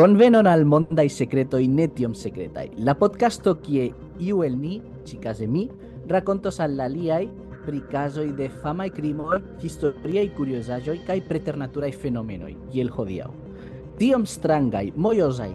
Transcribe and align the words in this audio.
Bonvenon 0.00 0.46
al 0.48 0.62
mondai 0.64 1.10
secretoi 1.12 1.66
netiom 1.68 2.14
secretai. 2.16 2.70
La 2.86 2.94
podcasto 2.96 3.52
kie 3.60 3.90
iu 4.24 4.38
el 4.46 4.54
ni, 4.56 4.78
de 5.04 5.46
mi, 5.46 5.66
racontos 6.08 6.56
al 6.64 6.78
la 6.78 6.86
liai 6.88 7.26
pri 7.66 7.82
casoi 7.90 8.32
de 8.32 8.48
famai 8.48 8.88
crimoi, 8.90 9.42
kai 9.60 10.30
preternatura 10.40 11.16
e 11.16 11.20
preternaturai 11.28 11.92
fenomenoi, 11.92 12.56
el 12.80 12.88
hodiau. 12.88 13.34
Tiom 13.98 14.24
strangai, 14.24 14.94
moiosai, 14.96 15.52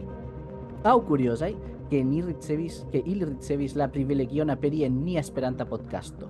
au 0.83 1.01
curiosai, 1.01 1.55
ke 1.89 2.03
ni 2.03 2.21
ricevis, 2.21 2.85
ke 2.91 3.01
il 3.03 3.25
ricevis 3.25 3.73
la 3.75 3.87
privilegion 3.87 4.51
aperi 4.51 4.83
en 4.83 5.03
ni 5.03 5.17
esperanta 5.17 5.65
podcasto. 5.65 6.29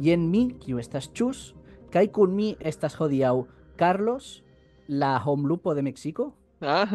en 0.00 0.30
mi, 0.30 0.56
kiu 0.58 0.78
estas 0.78 1.12
chus, 1.12 1.54
kai 1.90 2.08
kun 2.08 2.34
mi 2.34 2.56
estas 2.60 2.96
hodiau 2.98 3.46
Carlos, 3.76 4.42
la 4.88 5.20
homlupo 5.22 5.74
de 5.74 5.82
Mexico, 5.82 6.32
Ah, 6.60 6.88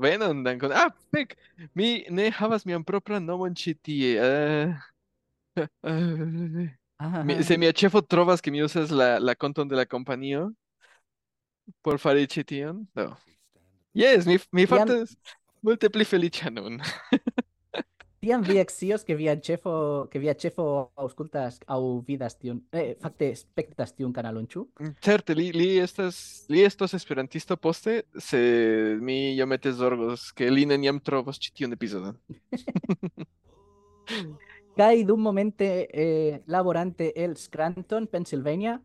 venon, 0.00 0.42
dankon. 0.46 0.72
Ah, 0.72 0.88
pek, 1.12 1.36
mi 1.76 2.04
ne 2.08 2.30
havas 2.32 2.64
mian 2.64 2.84
propran 2.84 3.24
nomon 3.24 3.54
ĉi 3.54 3.74
tie. 3.84 4.12
Uh, 4.24 5.66
uh, 5.84 7.22
mi, 7.24 7.36
se 7.44 7.58
mia 7.60 7.72
ĉefo 7.72 8.00
trovas 8.00 8.40
ke 8.40 8.50
mi 8.50 8.64
uzas 8.64 8.90
la, 8.90 9.18
la 9.20 9.34
konton 9.36 9.68
de 9.68 9.76
la 9.76 9.84
kompanio 9.84 10.48
por 11.84 11.98
fari 12.00 12.26
ĉi 12.28 12.44
tion, 12.48 12.84
do. 12.96 13.08
No. 13.08 13.16
Yes, 13.94 14.26
mi, 14.26 14.38
mi 14.52 14.66
fartas 14.66 15.14
multe 15.64 15.90
pli 15.92 16.04
feliĉa 16.08 16.50
nun. 16.52 16.80
Tiam 18.24 18.40
vi 18.40 18.56
excios 18.56 19.04
que 19.04 19.14
via 19.14 19.38
chefo, 19.38 20.08
que 20.10 20.18
via 20.18 20.34
chefo 20.34 20.90
auscultas 20.96 21.60
au 21.66 22.00
vidas 22.00 22.38
tion, 22.38 22.62
eh, 22.72 22.96
fakte 22.96 23.26
spektas 23.36 23.90
tiun 23.92 24.14
kanalon 24.16 24.46
ĉu? 24.48 24.62
Certe, 25.04 25.34
li, 25.36 25.50
li 25.52 25.66
estas 25.76 26.46
li 26.48 26.62
estos 26.64 26.94
esperantisto 26.96 27.58
poste, 27.60 28.06
se 28.16 28.40
mi 28.96 29.34
iomete 29.34 29.74
zorgos 29.76 30.30
ke 30.32 30.48
li 30.48 30.64
neniam 30.64 31.02
trovos 31.04 31.36
ĉi 31.36 31.52
tiun 31.58 31.76
epizodon. 31.76 32.16
Kai 34.72 35.04
dum 35.10 35.20
momente 35.20 35.68
eh, 35.92 36.40
laborante 36.46 37.10
el 37.26 37.36
Scranton, 37.36 38.06
Pennsylvania, 38.06 38.78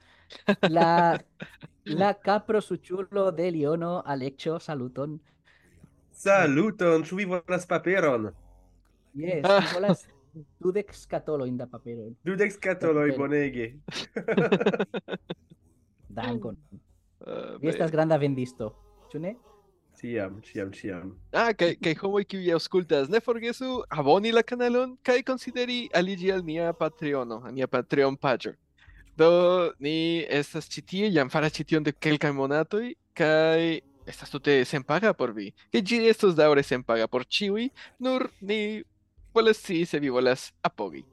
la 0.68 1.16
la 2.04 2.12
capro 2.20 2.60
suĉulo 2.60 3.30
de 3.32 3.48
Liono 3.56 4.02
Aleĉo 4.06 4.60
saluton. 4.60 5.16
Saluton, 6.12 7.08
ĉu 7.08 7.24
vi 7.24 7.32
volas 7.38 7.64
paperon? 7.72 8.34
Yes, 9.20 9.44
mi 9.44 9.74
volas 9.74 10.06
dudek 10.64 10.94
skatolojn 10.96 11.58
da 11.60 11.68
papero. 11.68 12.10
Dudek 12.26 12.54
skatoloj, 12.56 13.12
Papero. 13.12 13.28
bonege. 13.28 13.74
Dankon. 16.20 16.58
Ah, 17.28 17.58
Vi 17.62 17.68
estas 17.70 17.92
granda 17.92 18.18
vendisto, 18.18 18.72
ĉu 19.12 19.20
ne? 19.20 19.36
Ĉiam, 20.00 20.38
ĉiam, 20.48 20.70
ĉiam. 20.72 21.10
Ah, 21.36 21.50
kaj 21.52 21.74
kaj 21.84 21.94
homoj 22.00 22.24
kiuj 22.32 22.54
aŭskultas, 22.56 23.10
ne 23.12 23.20
forgesu 23.20 23.82
aboni 23.92 24.32
la 24.32 24.44
kanalon 24.48 24.94
kaj 25.04 25.18
konsideri 25.28 25.90
aliĝi 25.94 26.32
al 26.32 26.46
nia 26.48 26.70
Patreono, 26.74 27.42
al 27.44 27.52
nia 27.58 27.68
Patreon 27.68 28.16
paĝo. 28.16 28.54
Do 29.20 29.28
ni 29.84 30.24
estas 30.24 30.70
ĉi 30.72 30.86
tie 30.88 31.10
jam 31.12 31.28
faras 31.30 31.52
ĉi 31.58 31.66
tion 31.68 31.84
de 31.84 31.92
kelkaj 31.92 32.32
monatoj 32.32 32.94
kaj 33.20 33.82
estas 34.08 34.32
tute 34.32 34.56
senpaga 34.66 35.12
por 35.14 35.34
vi. 35.36 35.50
Kaj 35.74 35.82
ĝi 35.84 36.00
estos 36.08 36.38
daŭre 36.40 36.64
senpaga 36.64 37.10
por 37.12 37.28
ĉiuj, 37.28 37.68
nur 38.00 38.30
ni 38.40 38.80
se 39.86 40.00
vi 40.00 40.10
apogi. 40.64 41.04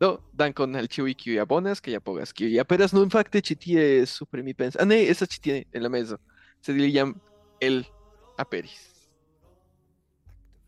Do, 0.00 0.18
dankon 0.32 0.76
al 0.76 0.86
ĉiuj 0.86 1.14
kiuj 1.14 1.40
abonas 1.40 1.80
kaj 1.80 1.96
apogas, 1.96 2.32
kiuj 2.32 2.60
aperas 2.60 2.92
nun 2.92 3.10
fakte 3.10 3.40
ĉi 3.40 3.56
tie 3.56 4.06
supre 4.06 4.42
mi 4.42 4.54
pensas. 4.54 4.80
Ah 4.80 4.86
ne, 4.86 5.02
estas 5.08 5.28
ĉi 5.28 5.40
tie 5.40 5.64
en 5.72 5.82
la 5.82 5.88
mezo. 5.88 6.18
Sed 6.60 6.76
ili 6.76 6.92
jam 6.94 7.14
el 7.60 7.84
aperis. 8.38 8.90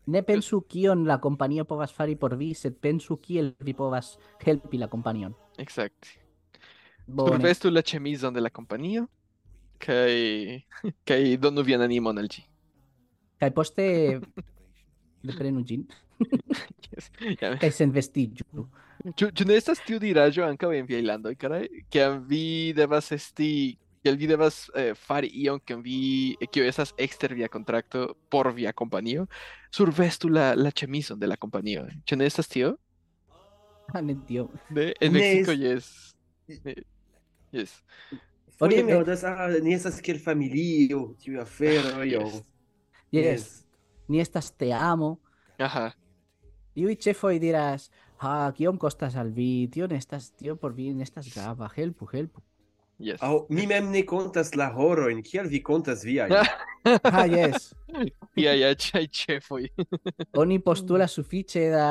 Ne 0.07 0.21
pensu 0.23 0.61
kion 0.61 1.05
la 1.05 1.17
kompanio 1.19 1.65
povas 1.65 1.91
fari 1.91 2.15
por 2.15 2.35
vi, 2.35 2.53
sed 2.53 2.77
pensu 2.79 3.17
kiel 3.17 3.53
vi 3.59 3.73
povas 3.73 4.17
helpi 4.45 4.77
la 4.77 4.87
kompanion. 4.87 5.33
Exacte. 5.57 6.15
Survestu 7.07 7.69
la 7.69 7.81
ĉemizon 7.81 8.33
de 8.37 8.41
la 8.41 8.49
kompanio 8.49 9.07
kaj 9.79 10.63
kaj 11.07 11.21
donu 11.41 11.63
vian 11.63 11.81
animon 11.81 12.17
al 12.17 12.27
ĝi. 12.31 12.45
Kaj 13.37 13.51
poste 13.53 13.85
deprenu 15.27 15.63
ĝin 15.67 15.83
Yes. 16.87 17.09
Ja, 17.41 17.51
kaj 17.61 17.71
senvestiĝu. 17.71 18.45
Ĉu 19.17 19.27
ĉu 19.37 19.45
ne 19.47 19.55
estas 19.59 19.79
tiu 19.85 19.99
diraĵo 20.01 20.43
ankaŭ 20.47 20.71
en 20.75 20.87
viaj 20.89 21.01
landoj, 21.05 21.35
karaj? 21.39 21.67
Kiam 21.93 22.23
vi 22.29 22.73
devas 22.75 23.11
esti 23.11 23.49
kiel 24.03 24.17
vi 24.17 24.27
devas 24.29 24.69
eh, 24.75 24.93
fari 24.95 25.27
ion 25.43 25.59
kiam 25.59 25.81
vi 25.83 25.97
kio 26.51 26.63
estas 26.65 26.93
ekster 26.97 27.33
via 27.35 27.47
kontrakto 27.51 28.13
por 28.31 28.49
via 28.55 28.71
kompanio, 28.73 29.27
survestu 29.71 30.29
la 30.29 30.53
la 30.55 30.71
ĉemizon 30.71 31.19
de 31.19 31.27
la 31.27 31.35
kompanio. 31.37 31.85
Ĉu 32.05 32.15
ne 32.17 32.25
estas 32.25 32.47
tio? 32.47 32.75
Ah, 33.93 34.01
ne 34.03 34.17
tio. 34.27 34.49
Ne, 34.75 34.89
en 34.99 35.13
Ne 35.13 35.19
Meksiko 35.19 35.51
es- 35.51 36.15
yes. 36.47 36.63
Ne- 36.65 36.73
Yes. 37.55 37.77
Foje 38.59 38.73
Oye, 38.75 38.83
mi 38.83 38.91
eh, 38.91 38.97
aŭdas, 38.97 39.21
ah, 39.23 39.45
ni 39.63 39.71
estas 39.73 40.01
kiel 40.03 40.17
familio, 40.19 41.13
tiuj 41.23 41.37
aferoj, 41.39 42.09
Yes. 42.15 42.41
Yes. 43.15 43.45
Ni 44.09 44.19
estas 44.19 44.51
te 44.51 44.73
amo. 44.75 45.13
Aha. 45.59 45.85
Iuj 46.77 46.95
ĉefoj 47.01 47.39
diras, 47.41 47.87
ah, 48.21 48.51
kiom 48.53 48.77
kostas 48.77 49.15
al 49.17 49.31
vi? 49.33 49.67
Tio 49.73 49.87
ne 49.89 49.97
estas, 49.97 50.29
tio 50.37 50.55
por 50.55 50.73
vi 50.77 50.91
ne 50.93 51.03
estas 51.07 51.25
grava. 51.33 51.69
Helpu, 51.75 52.05
helpu. 52.11 52.41
Yes. 52.99 53.19
Aŭ 53.21 53.45
mi 53.53 53.67
mem 53.69 53.91
ne 53.93 54.01
kontas 54.09 54.55
la 54.57 54.71
horojn, 54.73 55.19
kiel 55.25 55.49
vi 55.49 55.61
kontas 55.63 56.03
viajn? 56.05 56.33
Ah, 57.03 57.25
yes. 57.27 57.73
Ja, 58.43 58.53
ja, 58.55 58.69
ĉaj 58.77 59.07
ĉefoj. 59.11 59.65
Oni 60.39 60.59
postulas 60.63 61.11
sufiĉe 61.17 61.65
da 61.73 61.87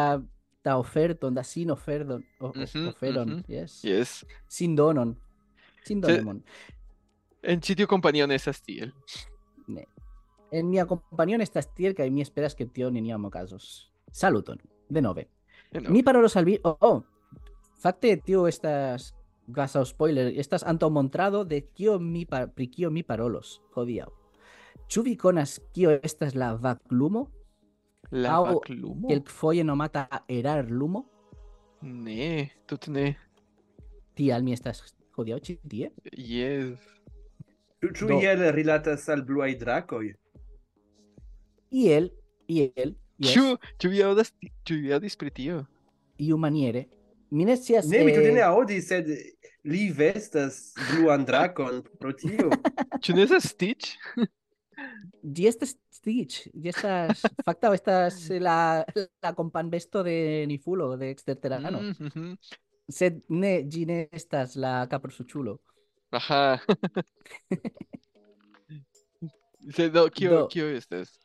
da 0.66 0.76
oferton, 0.80 1.34
da 1.34 1.42
sin 1.46 1.70
oferdon, 1.70 2.22
o, 2.40 2.46
o- 2.48 2.52
Mhm, 2.56 2.88
oferon, 2.88 3.28
mhm. 3.28 3.42
yes. 3.52 3.74
Yes. 3.84 4.24
Sin 4.48 4.74
donon. 4.76 5.12
Sin 5.86 6.00
Se- 6.02 6.06
donemon. 6.06 6.40
En 7.42 7.60
ĉi 7.60 7.76
tiu 7.78 7.86
kompanio 7.86 8.26
ne 8.26 8.34
estas 8.34 8.62
tiel. 8.62 8.90
Ne. 9.68 9.84
En 10.50 10.66
mia 10.70 10.86
kompanion 10.86 11.40
estas 11.40 11.68
tiel 11.74 11.94
kaj 11.94 12.10
mi 12.10 12.22
esperas 12.24 12.54
ke 12.58 12.66
tio 12.66 12.90
neniam 12.90 13.24
okazos. 13.28 13.90
Saluton. 14.12 14.58
Denove. 14.88 15.26
No. 15.72 15.90
Mi 15.90 16.02
parolos 16.02 16.36
al 16.36 16.44
vi. 16.44 16.58
Oh, 16.64 16.76
oh. 16.80 17.02
Fakte 17.82 18.16
tio 18.24 18.46
estas 18.46 19.12
gasa 19.48 19.84
spoiler, 19.84 20.32
estas 20.38 20.64
antaŭ 20.64 20.88
montrado 20.90 21.44
de 21.44 21.60
kio 21.74 21.98
mi 21.98 22.24
pa- 22.26 22.46
pri 22.46 22.66
kio 22.70 22.90
mi 22.90 23.02
parolos 23.02 23.60
hodiaŭ. 23.74 24.06
Ĉu 24.88 25.02
vi 25.02 25.16
konas 25.16 25.60
kio 25.74 25.90
estas 26.02 26.34
la 26.34 26.54
vaklumo, 26.54 27.26
La 28.12 28.36
Aŭ 28.38 28.44
vaklumo? 28.46 29.08
kelkfoje 29.08 29.64
nomata 29.64 30.06
erarlumo? 30.28 31.04
Ne, 31.82 32.50
tute 32.66 32.90
ne. 32.90 33.16
Tial 34.14 34.42
mi 34.42 34.52
estas 34.52 34.94
hodiaŭ 35.16 35.38
ĉi 35.40 35.58
tie. 35.68 35.90
Yes. 36.16 36.78
Ĉu 37.82 37.90
ĉu 37.92 38.06
Do- 38.08 38.20
iel 38.22 38.52
rilatas 38.54 39.08
al 39.08 39.22
bluaj 39.22 39.58
drakoj? 39.58 40.14
Iel, 41.70 42.10
iel, 42.48 42.94
yes, 43.18 43.32
Ĉu 43.32 43.56
ĉu 43.80 43.88
vi 45.00 45.10
pri 45.18 45.30
tio? 45.30 45.64
iu 46.18 46.36
maniere. 46.36 46.86
Mi 47.30 47.44
ne 47.44 47.56
scias 47.56 47.86
Ne, 47.86 48.04
mi 48.04 48.12
eh, 48.12 48.32
ne 48.32 48.42
aŭdis, 48.46 48.88
sed 48.88 49.08
li 49.66 49.88
vestas 49.92 50.74
bluan 50.90 51.24
drakon 51.26 51.82
pro 52.00 52.12
tio. 52.14 52.50
Ĉu 53.02 53.12
ne 53.16 53.26
estas 53.26 53.50
Stitch? 53.50 53.96
Ĝi 55.22 55.48
estas 55.50 55.74
Stitch, 55.90 56.46
ĝi 56.54 56.70
estas 56.70 57.24
fakta 57.46 57.72
estas 57.74 58.20
la 58.40 58.84
la 59.24 59.32
kompanbesto 59.34 60.04
de 60.06 60.46
Nifulo 60.46 60.92
de 61.00 61.10
eksterterano. 61.10 61.80
Mm, 61.82 62.10
mhm. 62.10 62.32
Sed 62.86 63.24
ne, 63.34 63.58
ĝi 63.66 63.82
ne 63.88 63.98
estas 64.14 64.54
la 64.54 64.86
kaprosuĉulo. 64.90 65.58
Aha. 66.14 66.58
Se 69.74 69.88
do 69.90 70.06
kio 70.14 70.44
kio 70.46 70.68
estas? 70.70 71.16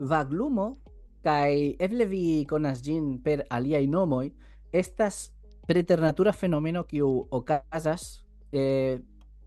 Vaglumo 0.00 0.78
kai 1.24 1.76
eble 1.78 2.06
vi 2.08 2.46
konas 2.48 2.82
gin 2.84 3.18
per 3.24 3.44
alia 3.50 3.80
nomoi, 3.86 4.30
estas 4.72 5.30
preternatura 5.66 6.32
fenomeno 6.32 6.84
kiu 6.84 7.08
okazas 7.30 8.24
eh, 8.52 8.98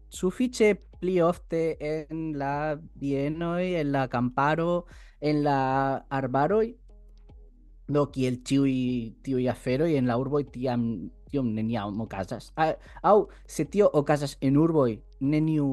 sufiĉe 0.09 0.75
pli 0.99 1.19
ofte 1.21 1.75
en 1.79 2.31
la 2.37 2.77
bienoj, 2.77 3.73
en 3.81 3.91
la 3.91 4.07
kamparo, 4.07 4.85
en 5.19 5.43
la 5.43 5.59
arbaroj, 6.09 6.67
do 7.93 8.05
kiel 8.11 8.39
tiuj 8.47 8.73
tiuj 9.25 9.49
aferoj 9.51 9.91
en 9.97 10.07
la 10.07 10.15
urboj 10.17 10.45
tiam 10.53 10.85
tiom 11.33 11.49
neniam 11.55 11.99
okazas. 12.01 12.51
A, 12.55 12.73
au 13.01 13.27
se 13.47 13.65
tio 13.65 13.89
okazas 13.93 14.37
en 14.41 14.57
urboj, 14.57 14.99
neniu 15.19 15.67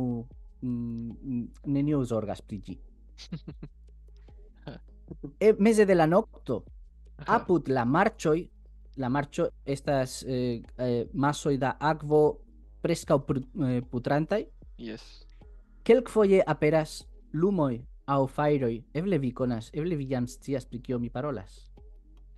mm, 0.63 1.11
mm 1.23 1.45
neniu 1.67 2.05
zorgas 2.05 2.43
pri 2.43 2.63
ĝi. 2.67 2.79
E, 5.41 5.55
meze 5.59 5.85
de 5.87 5.95
la 5.95 6.07
nokto, 6.07 6.65
Aha. 7.17 7.37
apud 7.37 7.69
la 7.69 7.85
marĉoj, 7.85 8.49
la 8.97 9.09
marĉo 9.09 9.49
estas 9.65 10.23
eh, 10.23 10.63
eh, 10.79 11.07
masoj 11.13 11.57
da 11.59 11.77
akvo 11.81 12.39
preskaŭ 12.83 13.19
pru- 13.27 13.47
eh, 13.69 13.83
putrantaj, 13.91 14.45
Yes. 14.79 15.27
kelkfoje 15.85 16.43
aperas 16.47 17.05
lumoj 17.33 17.81
au 18.07 18.27
fairoi, 18.27 18.85
eble 18.95 19.19
vi 19.19 19.33
conas, 19.33 19.71
eble 19.73 19.97
vi 19.97 20.09
jam 20.11 20.27
scias 20.27 20.65
pri 20.67 20.81
mi 20.99 21.11
parolas. 21.11 21.71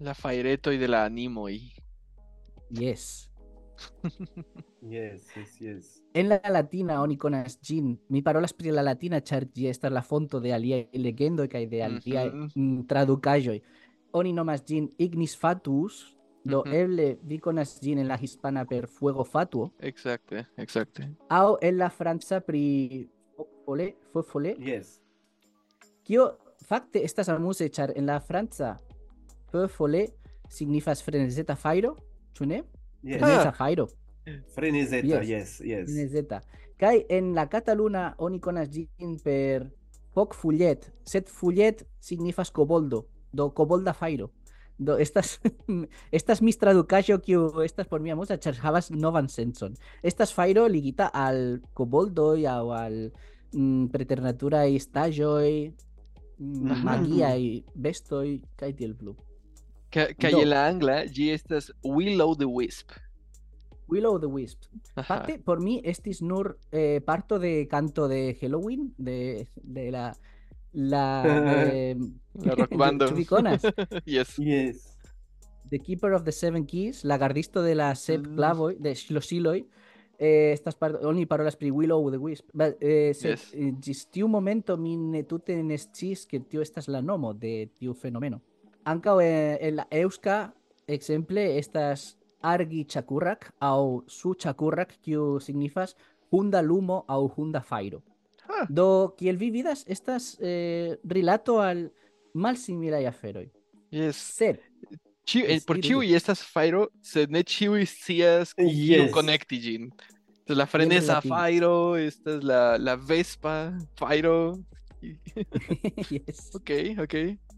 La 0.00 0.14
fairetoj 0.14 0.78
de 0.78 0.88
la 0.88 1.04
animoj. 1.04 1.60
Yes. 2.70 3.28
Yes, 4.82 5.22
yes, 5.36 5.60
yes. 5.60 5.84
En 6.14 6.28
la 6.28 6.40
latina 6.50 7.00
oni 7.02 7.16
konas 7.16 7.58
ĝin. 7.62 7.92
Mi 8.08 8.22
parolas 8.22 8.52
pri 8.52 8.72
la 8.74 8.82
latina 8.82 9.20
ĉar 9.20 9.44
ĝi 9.54 9.68
estas 9.70 9.92
la 9.94 10.02
fonto 10.02 10.40
de 10.40 10.50
aliaj 10.52 10.88
legendoj 10.98 11.46
kaj 11.48 11.66
de 11.70 11.82
aliaj 11.86 12.24
mm, 12.56 12.86
tradukaĵoj. 12.90 13.60
Oni 14.12 14.32
nomas 14.32 14.64
ĝin 14.66 14.90
Ignis 14.98 15.36
Fatuus, 15.38 16.00
do 16.44 16.62
Mhm. 16.66 16.74
eble 16.74 17.06
vi 17.22 17.38
konas 17.38 17.76
ĝin 17.80 17.98
en 18.02 18.08
la 18.08 18.16
hispana 18.16 18.64
per 18.64 18.88
Fuego 18.88 19.24
Fatuo, 19.24 19.70
Exacte, 19.80 20.44
exacte. 20.56 21.08
aŭ 21.30 21.56
en 21.62 21.78
la 21.78 21.88
franca 21.88 22.40
pri 22.40 23.08
Fofole, 23.36 23.92
Fofole, 24.12 24.56
Yes. 24.58 24.98
kio 26.02 26.26
fakte 26.66 27.04
estas 27.04 27.28
amuse 27.28 27.68
ĉar 27.68 27.92
en 27.96 28.06
la 28.06 28.18
franca 28.20 28.76
Fofole 29.52 30.06
signifas 30.48 31.02
frenezeta 31.04 31.54
fajro, 31.54 31.96
ĉu 32.34 32.46
ne? 32.46 32.62
Yes. 33.02 33.56
Fajro. 33.56 33.88
Ah. 34.26 34.38
Frenezeta, 34.54 35.22
yes, 35.22 35.60
yes. 35.60 35.88
Frenezeta. 35.90 36.42
Kai 36.78 37.04
en 37.08 37.34
la 37.34 37.48
Cataluna 37.50 38.12
oni 38.18 38.40
konas 38.42 38.70
ĝin 38.70 39.16
per 39.22 39.66
Poc 40.14 40.34
Fullet, 40.34 40.90
sed 41.08 41.28
Fullet 41.30 41.82
signifas 42.00 42.50
koboldo, 42.50 43.06
do 43.32 43.50
kobolda 43.50 43.94
fajro. 43.96 44.30
Do 44.78 44.96
estas 44.98 45.36
estas 46.18 46.42
mistradukaĵo 46.42 47.18
kiu 47.22 47.46
estas 47.64 47.88
por 47.90 48.02
mia 48.02 48.16
muza 48.18 48.36
ĉar 48.36 48.58
havas 48.62 48.90
novan 48.90 49.28
sencon. 49.28 49.74
Estas 50.02 50.34
fajro 50.34 50.66
ligita 50.68 51.10
al 51.12 51.60
koboldoj 51.74 52.46
aŭ 52.50 52.64
al 52.76 52.96
mm, 53.54 53.90
preternaturaj 53.94 54.76
estaĵoj, 54.76 55.50
mm, 56.38 56.46
mm 56.46 56.82
magia 56.86 56.86
magiaj 56.86 57.62
bestoj 57.74 58.40
kaj 58.56 58.72
tiel 58.78 58.96
plu. 58.98 59.16
Ca- 59.92 60.14
Kaj 60.18 60.32
Do. 60.32 60.40
en 60.42 60.48
la 60.50 60.66
angla 60.66 61.02
ĝi 61.06 61.30
estas 61.34 61.70
Willow 61.84 62.34
the 62.36 62.46
Wisp. 62.48 62.92
Will 63.92 64.06
o 64.06 64.18
the 64.18 64.26
Wisp. 64.26 64.62
Parte, 65.06 65.38
por 65.38 65.60
mí, 65.60 65.80
estis 65.84 66.22
nur 66.22 66.58
eh, 66.70 67.00
parto 67.04 67.38
de 67.38 67.68
canto 67.68 68.08
de 68.08 68.36
Halloween, 68.40 68.94
de, 68.96 69.48
de 69.62 69.90
la... 69.92 70.12
La, 70.72 71.22
de, 71.22 71.96
La 72.46 72.54
rock 72.54 72.72
yes. 74.06 74.38
Yes. 74.38 74.96
The 75.68 75.78
Keeper 75.78 76.14
of 76.14 76.24
the 76.24 76.32
Seven 76.32 76.64
Keys, 76.64 77.04
la 77.04 77.18
gardisto 77.18 77.62
de 77.62 77.74
la 77.74 77.94
Sep 77.94 78.26
Mm. 78.26 78.36
Clavoi, 78.36 78.76
de 78.78 78.96
los 79.10 79.26
eh, 80.18 80.52
estas 80.52 80.76
par 80.76 80.98
oni 81.04 81.26
parolas 81.26 81.56
pri 81.56 81.70
Willow 81.70 82.10
the 82.10 82.16
Wisp. 82.18 82.48
But, 82.54 82.76
eh, 82.80 83.12
Yes. 83.12 83.52
eh, 83.52 83.72
tiu 84.10 84.28
momento 84.28 84.76
mi 84.78 84.96
ne 84.96 85.24
tute 85.24 85.62
ne 85.62 85.76
sciis 85.76 86.26
ke 86.26 86.40
tio 86.40 86.62
estas 86.62 86.88
la 86.88 87.02
nomo 87.02 87.34
de 87.34 87.70
tiu 87.78 87.92
fenomeno. 87.94 88.40
Ankaŭ 88.84 89.20
eh, 89.22 89.58
en 89.60 89.76
la 89.78 89.84
eŭska 89.90 90.50
ekzemple 90.90 91.44
estas 91.58 92.16
argi 92.42 92.84
ĉakurrak 92.90 93.52
aŭ 93.62 94.02
su 94.10 94.34
ĉakurrak, 94.34 94.96
kiu 95.04 95.38
signifas 95.40 95.94
hunda 96.32 96.60
lumo 96.62 97.04
aŭ 97.08 97.20
hunda 97.36 97.60
fajro. 97.62 98.00
Ah. 98.48 98.66
Do, 98.68 99.14
kiel 99.18 99.36
vi 99.38 99.50
vidas, 99.54 99.84
estas 99.86 100.32
eh, 100.40 100.96
rilato 101.08 101.60
al 101.62 101.86
malsimilaj 102.34 103.06
aferoj. 103.06 103.46
Yes. 103.92 104.16
Sed, 104.16 104.58
Ĉiu- 105.28 105.44
eh, 105.46 105.54
Yes, 105.60 105.64
por 105.64 105.78
ĉiuj 105.78 106.08
estas 106.16 106.42
fajro, 106.42 106.88
sed 107.00 107.30
ne 107.30 107.44
ĉiuj 107.46 107.84
scias 107.86 108.54
kiu 108.58 108.66
Yes. 109.06 109.12
konekti 109.14 109.60
ĝin. 109.62 109.84
Entonces, 110.42 110.58
la 110.58 110.66
freneza 110.66 111.20
fajro, 111.22 111.94
esta 111.96 112.34
es 112.36 112.42
la, 112.42 112.76
la 112.78 112.96
vespa 112.96 113.72
fajro. 113.96 114.58
yes. 116.10 116.50
Ok, 116.58 116.70
ok. 117.04 117.14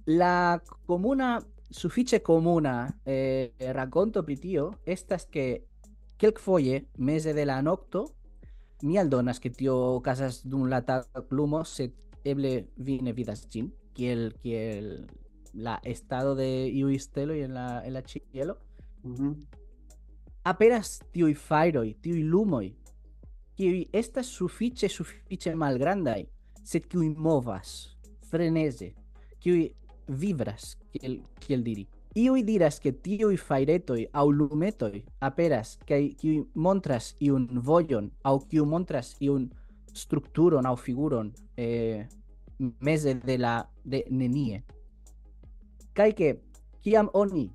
La 0.07 0.61
comuna, 0.87 1.39
sufiĉe 1.71 2.21
komuna 2.21 2.89
eh, 3.07 3.55
rakonto 3.73 4.23
pri 4.23 4.37
tio 4.37 4.67
estas 4.87 5.25
ke 5.33 5.47
kelkfoje 6.21 6.85
meze 6.99 7.33
de 7.33 7.45
la 7.45 7.61
nokto 7.63 8.05
mi 8.85 8.99
aldonas 8.99 9.41
ke 9.41 9.51
tio 9.51 9.75
okazas 9.97 10.43
dum 10.45 10.69
la 10.69 10.83
taglumo, 10.85 11.63
sed 11.65 11.95
eble 12.25 12.67
vi 12.77 12.99
ne 13.03 13.13
vidas 13.17 13.47
ĝin, 13.51 13.71
kiel 13.97 14.33
kiel 14.43 15.07
la 15.55 15.79
estado 15.85 16.35
de 16.35 16.49
iuj 16.69 16.99
steloj 17.01 17.39
en 17.47 17.55
la 17.55 17.69
en 17.85 17.93
la 17.95 18.03
ĉielo. 18.03 18.57
Mhm. 19.05 19.33
aperas 20.45 21.01
tiuj 21.13 21.35
fajroj, 21.35 21.95
tiuj 22.03 22.23
lumoj, 22.29 22.67
kiuj 23.57 23.87
estas 23.93 24.27
sufiĉe 24.27 24.89
sufiĉe 24.89 25.55
malgrandaj, 25.55 26.27
sed 26.65 26.85
kiuj 26.87 27.15
movas 27.17 27.97
freneze, 28.29 28.91
kiuj 29.41 29.71
vibras, 30.09 30.77
kiel, 30.93 31.21
kiel 31.41 31.63
diri. 31.65 31.87
Iuj 32.15 32.45
diras 32.47 32.79
ke 32.79 32.93
tiuj 33.03 33.37
fajretoj 33.43 34.05
aŭ 34.15 34.29
lumetoj 34.31 35.01
aperas 35.27 35.79
kaj 35.89 36.13
kiuj 36.21 36.45
montras 36.55 37.15
iun 37.21 37.49
vojon 37.67 38.11
aŭ 38.23 38.37
kiu 38.51 38.67
montras 38.71 39.17
iun 39.21 39.49
strukturon 39.95 40.67
aŭ 40.67 40.77
figuron 40.79 41.33
eh, 41.57 42.07
meze 42.81 43.15
de 43.15 43.39
la 43.39 43.57
de 43.85 44.05
nenie. 44.11 44.63
Kaj 45.95 46.13
ke 46.15 46.31
kiam 46.87 47.11
oni 47.15 47.49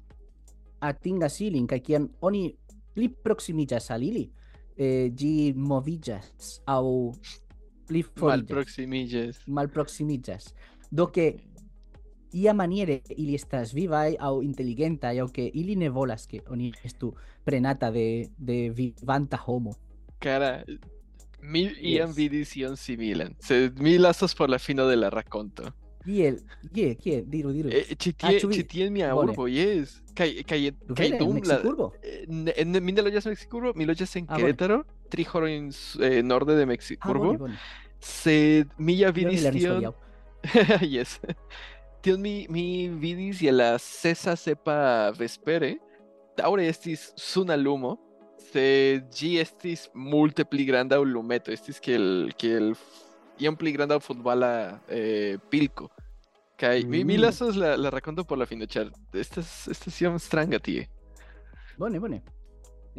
atingas 0.84 1.40
ilin 1.42 1.68
kaj 1.68 1.80
kiam 1.80 2.10
oni 2.22 2.50
pli 2.96 3.08
proximiĝas 3.24 3.92
al 3.96 4.04
ili, 4.04 4.26
eh, 4.76 5.08
ĝi 5.16 5.54
moviĝas 5.56 6.60
aŭ 6.68 6.84
pli 7.88 8.04
foriĝas, 8.04 8.44
Malproximillas. 8.44 9.40
malproximiĝas. 9.48 10.54
Do 10.92 11.08
ke 11.08 11.34
ia 12.34 12.54
maniere 12.54 13.02
ili 13.18 13.36
estas 13.36 13.74
vivaj 13.74 14.16
aŭ 14.20 14.42
inteligentaj 14.44 15.20
aŭ 15.20 15.28
ke 15.32 15.50
ili 15.54 15.76
ne 15.76 15.90
volas 15.90 16.28
ke 16.28 16.40
oni 16.50 16.72
estu 16.84 17.14
prenata 17.46 17.92
de, 17.92 18.30
de 18.38 18.70
vivanta 18.70 19.38
homo. 19.38 19.74
Cara, 20.22 20.64
mi 21.42 21.70
iam 21.82 22.10
Yes. 22.10 22.16
vidis 22.18 22.56
ion 22.56 22.76
similan, 22.78 23.36
sed 23.40 23.80
mi 23.80 23.98
lasas 23.98 24.36
por 24.36 24.50
la 24.50 24.60
fino 24.60 24.88
de 24.88 24.96
la 24.96 25.10
rakonto. 25.10 25.64
Kiel, 26.06 26.38
je, 26.74 26.96
kie, 26.96 27.24
diru, 27.28 27.52
diru. 27.54 27.70
Eh, 27.70 27.96
Ĉi 27.96 28.14
Ah, 28.22 28.30
tie, 28.30 28.40
ĉi 28.40 28.64
tie 28.68 28.86
en 28.88 28.94
mia 28.94 29.14
bone. 29.14 29.32
urbo, 29.32 29.48
jes. 29.48 30.02
Kaj 30.16 30.44
kaj 30.48 30.60
kaj 30.96 31.10
dum 31.20 31.40
la? 31.44 31.58
Eh, 32.04 32.54
en- 32.62 32.84
mi 32.84 32.92
ne 32.92 33.02
loĝas 33.02 33.26
en 33.28 33.32
Meksikurbo, 33.36 33.74
mi 33.76 33.86
loĝas 33.86 34.16
en 34.16 34.26
Ah, 34.28 34.36
bone. 34.38 34.44
Querétaro, 34.54 34.84
tri 35.10 35.24
horojn 35.24 35.70
eh, 36.02 36.22
norde 36.24 36.56
de 36.56 36.64
Ah, 36.64 36.66
Meksikurbo, 36.66 37.26
bone, 37.26 37.38
bone. 37.38 37.58
sed 38.00 38.68
mi 38.78 38.98
ja 38.98 39.12
vidis 39.12 39.44
tion. 39.52 39.94
yes. 40.96 41.20
Tion 42.02 42.22
mi, 42.24 42.46
mi 42.50 42.88
vidis 42.88 43.42
je 43.44 43.52
la 43.52 43.74
sesa 43.80 44.36
sepa 44.40 45.12
vespere, 45.18 45.74
daŭre 46.40 46.68
estis 46.72 47.10
suna 47.20 47.58
lumo, 47.60 47.98
sed 48.52 49.10
ĝi 49.14 49.34
estis 49.42 49.90
multe 49.94 50.46
pli 50.48 50.64
granda 50.70 50.98
lumeto, 51.04 51.52
estis 51.52 51.80
kiel 51.84 52.32
kiel 52.40 52.72
f- 52.72 53.04
iom 53.44 53.58
pli 53.60 53.74
granda 53.76 54.00
futbala 54.00 54.80
eh, 54.88 55.36
pilko. 55.52 55.90
Kaj 56.60 56.84
mi, 56.88 57.04
mi 57.08 57.16
Mm. 57.18 57.22
lasos 57.22 57.56
la, 57.56 57.76
la 57.78 57.90
rakonto 57.90 58.24
por 58.28 58.38
la 58.38 58.46
fino, 58.46 58.66
ĉar 58.66 58.90
estas 59.14 59.68
estas 59.72 60.00
iom 60.02 60.18
stranga 60.20 60.60
tie. 60.60 60.88
Bone, 61.80 62.00
bone. 62.00 62.22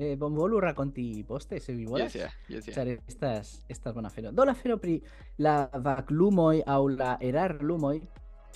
Eh, 0.00 0.14
bonvolu 0.16 0.60
rakonti 0.60 1.24
poste, 1.28 1.58
se 1.60 1.72
vi 1.74 1.84
volas. 1.84 2.14
Yes, 2.14 2.22
yeah, 2.22 2.30
yes, 2.48 2.68
yeah. 2.68 2.96
Estas 3.08 3.64
estas 3.68 3.94
bona 3.94 4.08
afero. 4.08 4.30
Do 4.32 4.44
la 4.44 4.52
afero 4.52 4.76
pri 4.80 5.00
la 5.38 5.68
vaklumoj 5.74 6.62
aŭ 6.66 6.80
la 6.96 7.16
erarlumoj, 7.20 7.98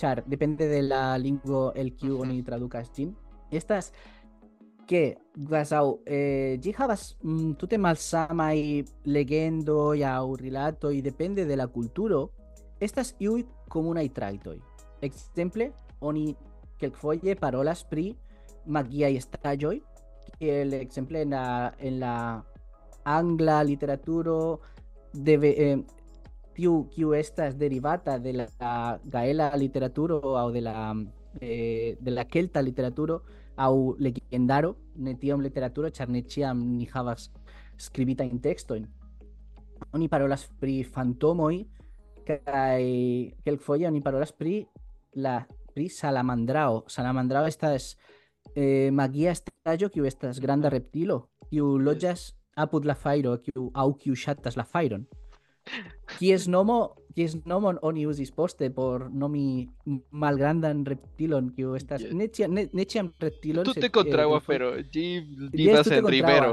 ĉar 0.01 0.23
depende 0.27 0.67
de 0.67 0.81
la 0.81 1.17
lingvo 1.17 1.71
el 1.75 1.91
Mhm. 2.01 2.19
oni 2.21 2.43
tradukas 2.43 2.91
ĝin, 2.95 3.15
estas 3.51 3.91
ke 4.87 5.15
kvazaŭ 5.35 5.85
eh, 6.05 6.57
ĝi 6.61 6.71
havas 6.77 7.15
mm, 7.23 7.55
tute 7.57 7.77
malsamaj 7.77 8.85
legendoj 9.05 10.03
aŭ 10.03 10.35
rilatoj 10.41 11.01
depende 11.01 11.45
de 11.45 11.55
la 11.55 11.67
kulturo, 11.67 12.29
estas 12.79 13.15
iuj 13.19 13.43
komunaj 13.69 14.09
trajtoj. 14.13 14.59
Ekzemple, 15.01 15.71
oni 16.01 16.35
kelkfoje 16.79 17.35
parolas 17.35 17.83
pri 17.83 18.15
magiaj 18.67 19.15
estaĵoj, 19.17 19.79
kiel 20.37 20.73
ekzemple 20.73 21.21
en 21.21 21.29
la, 21.29 21.73
en 21.79 21.99
la 21.99 22.15
angla 23.05 23.63
literaturo 23.63 24.59
debe 25.13 25.53
eh, 25.57 25.77
tiu 26.55 26.87
kiu 26.93 27.13
estas 27.13 27.57
derivata 27.59 28.17
de 28.19 28.33
la 28.33 28.47
gaela 29.03 29.51
literaturo 29.55 30.21
aŭ 30.39 30.51
de 30.55 30.61
la 30.61 30.75
eh, 31.41 31.97
de 31.99 32.11
la 32.11 32.25
kelta 32.25 32.61
literaturo 32.61 33.21
aŭ 33.57 33.73
legendaro 33.99 34.75
ne 34.95 35.15
tiom 35.19 35.41
literaturo 35.41 35.89
ĉar 35.89 36.09
ne 36.09 36.23
ĉiam 36.23 36.61
ni 36.77 36.87
havas 36.93 37.29
skribitajn 37.77 38.39
tekstojn 38.39 38.87
oni 39.93 40.07
parolas 40.07 40.47
pri 40.59 40.83
fantomoj 40.83 41.65
kaj 42.25 42.83
kelkfoje 43.45 43.87
oni 43.87 44.01
parolas 44.01 44.31
pri 44.31 44.63
la 45.15 45.43
pri 45.75 45.89
salamandrao. 45.89 46.85
Salamandrao 46.87 47.45
estas 47.51 47.97
eh, 48.55 48.91
magia 48.91 49.35
estaĵo 49.35 49.91
kiu 49.91 50.07
estas 50.07 50.39
granda 50.39 50.71
reptilo 50.71 51.25
kiu 51.49 51.75
loĝas 51.77 52.31
apud 52.55 52.87
la 52.87 52.95
fajro 52.95 53.35
kiu 53.43 53.69
aŭ 53.75 53.89
kiu 53.99 54.15
ŝatas 54.15 54.55
la 54.55 54.63
fajron 54.63 55.03
Kies 56.19 56.47
nomo, 56.47 56.95
kies 57.15 57.33
nomon 57.49 57.79
oni 57.81 58.05
uzis 58.07 58.29
poste 58.31 58.67
por 58.69 59.07
nomi 59.11 59.65
malgrandan 60.11 60.83
reptilon 60.85 61.49
kiu 61.55 61.73
estas 61.75 62.01
Yes. 62.03 62.13
ne 62.13 62.27
ĉiam 62.27 62.53
ne, 62.53 62.65
ne 62.73 62.85
ĉiam 62.85 63.09
reptilon 63.21 63.65
Tute 63.65 63.89
kontraŭa 63.89 64.35
eh, 64.37 64.37
afero. 64.43 64.69
Ĝi 64.93 65.05
Yes, 65.15 65.49
vivas 65.53 65.83
tute 65.87 65.97
en 65.97 66.07
rivero. 66.13 66.51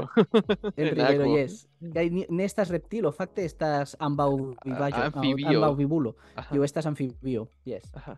en 0.77 0.89
rivero 0.95 1.27
yes 1.35 1.59
kaj 1.93 2.05
ne 2.29 2.43
estas 2.47 2.69
reptilo 2.71 3.11
fakte 3.11 3.45
estas 3.45 3.95
ambaŭ 3.99 4.29
vivaĵo 4.65 5.01
amfibio. 5.09 5.49
ambaŭ 5.59 5.73
vivulo 5.77 6.15
kiu 6.51 6.63
estas 6.63 6.85
amfibio 6.85 7.47
yes 7.65 7.83
ajá. 7.93 8.17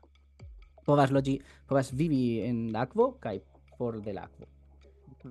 povas 0.86 1.12
loĝi 1.12 1.40
povas 1.68 1.92
vivi 1.94 2.40
en 2.46 2.70
la 2.72 2.86
akvo 2.88 3.18
kaj 3.20 3.40
for 3.78 4.00
de 4.02 4.14
la 4.14 4.22
akvo 4.30 4.46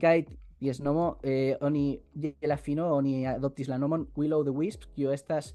kaj 0.01 0.25
ties 0.65 0.81
nomo 0.81 1.19
eh, 1.23 1.57
oni 1.61 2.01
de 2.15 2.35
la 2.49 2.57
fino 2.57 2.89
oni 2.97 3.27
adoptis 3.29 3.69
la 3.69 3.79
nomon 3.79 4.09
Willow 4.17 4.45
the 4.45 4.55
Wisp, 4.55 4.89
kiu 4.97 5.13
estas 5.13 5.53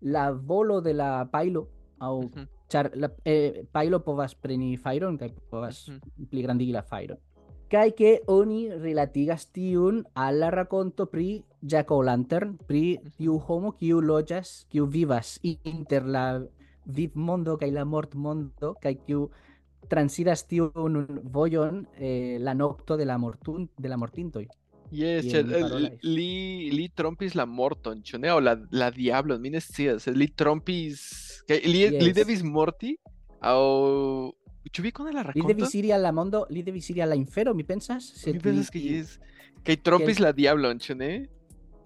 la 0.00 0.30
volo 0.32 0.80
de 0.80 0.94
la 0.96 1.28
pajlo 1.32 1.66
aŭ 2.00 2.12
uh 2.16 2.24
mhm. 2.24 2.48
ĉar 2.72 2.90
la 2.96 3.08
eh, 3.24 3.64
pajlo 3.72 4.00
povas 4.04 4.34
preni 4.34 4.76
fajron 4.76 5.18
kaj 5.20 5.30
povas 5.50 5.88
uh 5.88 6.00
pligrandigi 6.30 6.72
la 6.72 6.82
fajron. 6.82 7.18
Kaj 7.70 7.90
ke 7.98 8.10
oni 8.30 8.70
relatigas 8.70 9.48
tiun 9.52 10.04
al 10.14 10.38
la 10.40 10.50
rakonto 10.50 11.06
pri 11.06 11.42
Jack 11.62 11.90
O'Lantern, 11.90 12.56
pri 12.68 12.98
mhm. 12.98 13.10
tiu 13.18 13.38
homo 13.38 13.72
kiu 13.72 14.00
loĝas, 14.00 14.66
kiu 14.70 14.86
vivas 14.86 15.38
inter 15.44 16.06
la 16.06 16.26
vivmondo 16.86 17.56
kaj 17.60 17.70
la 17.74 17.84
mortmondo 17.84 18.74
kaj 18.82 18.94
kiu 19.06 19.28
transiras 19.88 20.46
tiun 20.46 21.20
vojon 21.22 21.86
eh, 21.98 22.38
la 22.40 22.54
nokto 22.54 22.96
de 22.96 23.04
la 23.04 23.18
mortun 23.18 23.68
de 23.78 23.88
la 23.88 23.96
Yes, 24.90 25.24
eh, 25.34 25.60
parolas. 25.60 25.92
li 26.02 26.70
li 26.70 26.88
trompis 26.94 27.34
la 27.34 27.44
morton, 27.46 28.02
ĉu 28.02 28.18
ne? 28.18 28.28
Aŭ 28.30 28.40
la 28.40 28.54
la 28.70 28.90
diablon, 28.90 29.40
mi 29.42 29.50
ne 29.50 29.60
scias. 29.60 30.06
Li 30.06 30.28
trompis 30.28 31.42
li 31.48 31.56
li 31.90 32.06
Yes. 32.10 32.14
devis 32.14 32.42
morti 32.42 32.96
aŭ 33.40 34.30
ĉu 34.72 34.82
vi 34.82 34.90
konas 34.92 35.14
la 35.14 35.22
li 35.22 35.26
rakonton? 35.28 35.56
devis 35.56 35.74
iri 35.74 35.92
al 35.92 36.02
la 36.02 36.12
mondo 36.12 36.46
li 36.50 36.62
devis 36.62 36.90
iri 36.90 37.00
al 37.02 37.08
la 37.10 37.14
infero 37.16 37.54
mi 37.54 37.64
pensas 37.64 38.04
sed 38.14 38.34
Mi 38.34 38.40
pensas 38.40 38.70
que 38.70 38.78
li-. 38.78 39.04
Kaj 39.64 39.76
trompis 39.82 40.18
la 40.20 40.32
diablon, 40.32 40.78
ĉu 40.78 40.94
ne? 40.96 41.28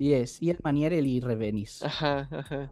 yes 0.01 0.39
iel 0.41 0.57
maniere 0.65 1.01
li 1.01 1.21
revenis 1.21 1.83
Ajá, 1.85 2.27
ajá. 2.33 2.71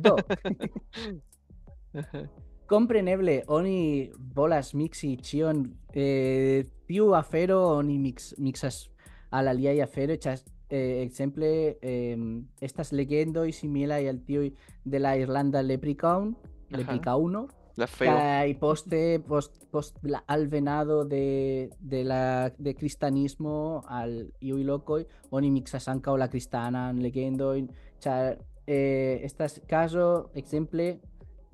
do 0.00 0.16
ajá. 2.00 2.28
Compreneble, 2.66 3.44
oni 3.46 4.10
volas 4.34 4.72
mixi 4.74 5.12
ĉion 5.22 5.62
eh, 5.94 6.66
tiu 6.88 7.12
afero 7.14 7.60
oni 7.76 7.98
mix, 8.02 8.32
mixas 8.42 8.88
al 9.30 9.52
aliaj 9.52 9.78
afero 9.84 10.16
ĉar 10.18 10.40
eh, 10.70 11.04
ekzemple 11.04 11.50
eh, 11.78 12.16
estas 12.60 12.90
legendoj 12.92 13.52
similaj 13.54 14.02
al 14.10 14.18
tiuj 14.26 14.50
de 14.84 14.98
la 14.98 15.14
Irlanda 15.16 15.62
Leprechaun. 15.62 16.34
Leprechauno, 16.74 17.46
La 17.78 17.86
feo. 17.86 18.10
kaj 18.10 18.54
poste 18.58 19.00
post, 19.28 19.66
post 19.70 19.98
la 20.02 20.24
alvenado 20.26 21.04
de, 21.04 21.70
de 21.78 22.02
la 22.02 22.50
de 22.58 22.74
kristanismo 22.74 23.84
al 23.86 24.24
iuj 24.40 24.64
lokoj 24.66 25.04
oni 25.30 25.52
mixas 25.54 25.86
ankaŭ 25.92 26.16
la 26.18 26.26
kristanan 26.32 26.98
legendojn 27.04 27.68
ĉar 28.02 28.38
eh, 28.66 29.20
estas 29.22 29.60
caso 29.68 30.32
exemple 30.34 30.96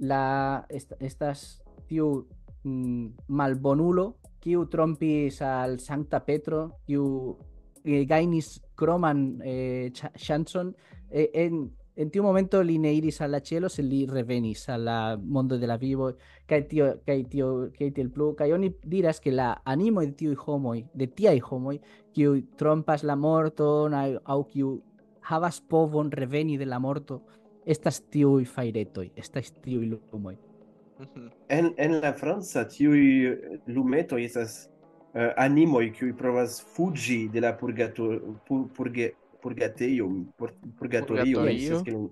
la 0.02 0.64
est, 0.68 0.94
estas 1.00 1.62
tiu 1.87 2.26
mm, 2.64 3.28
malbonulo 3.28 4.06
kiu 4.42 4.66
trompis 4.66 5.40
al 5.47 5.78
Sankta 5.78 6.21
Petro 6.26 6.64
kiu 6.87 7.37
eh, 7.85 8.02
gajnis 8.06 8.59
kroman 8.78 9.40
eh, 9.44 9.92
ŝancon 9.94 10.75
eh, 11.11 11.30
en 11.44 11.71
en 11.94 12.09
tiu 12.11 12.23
momento 12.23 12.62
li 12.62 12.78
ne 12.78 12.90
al 13.21 13.30
la 13.30 13.40
cielo 13.40 13.68
se 13.68 13.82
li 13.82 14.06
revenis 14.06 14.68
al 14.68 14.85
la 14.85 15.16
mondo 15.16 15.59
de 15.59 15.66
la 15.66 15.76
vivo 15.76 16.12
kaj 16.49 16.68
tio 16.68 16.87
kaj 17.06 17.23
tio 17.28 17.71
kaj 17.78 17.90
tiel 17.92 18.09
plu 18.11 18.35
kaj 18.35 18.52
oni 18.52 18.73
diras 18.82 19.21
ke 19.21 19.30
la 19.30 19.61
animo 19.64 20.00
de 20.00 20.12
tiuj 20.12 20.37
homoj 20.47 20.85
de 20.94 21.06
tiaj 21.06 21.38
homoj 21.40 21.78
kiu 22.14 22.40
trompas 22.56 23.02
la 23.04 23.16
morton 23.16 23.94
aŭ 23.94 24.09
aŭ 24.25 24.40
kiu 24.49 24.80
havas 25.21 25.61
povon 25.61 26.11
reveni 26.11 26.59
de 26.59 26.64
la 26.64 26.78
morto 26.78 27.23
estas 27.66 28.00
tiuj 28.11 28.45
fajretoj 28.45 29.11
estas 29.16 29.52
tiuj 29.62 29.87
lumoj. 30.12 30.37
Mhm. 31.00 31.28
En 31.49 31.73
en 31.76 32.00
la 32.00 32.12
franca 32.12 32.64
tiuj 32.69 33.02
lumetoj 33.66 34.25
estas 34.25 34.69
uh, 35.14 35.33
animoj 35.37 35.92
kiuj 35.99 36.12
provas 36.16 36.61
fuĝi 36.76 37.28
de 37.33 37.40
la 37.40 37.52
purgato 37.59 38.12
pur, 38.47 38.69
purge 38.76 39.12
purgatejo 39.42 40.09
pur, 40.38 40.52
purgatorio 40.78 41.42
mhm. 41.42 42.07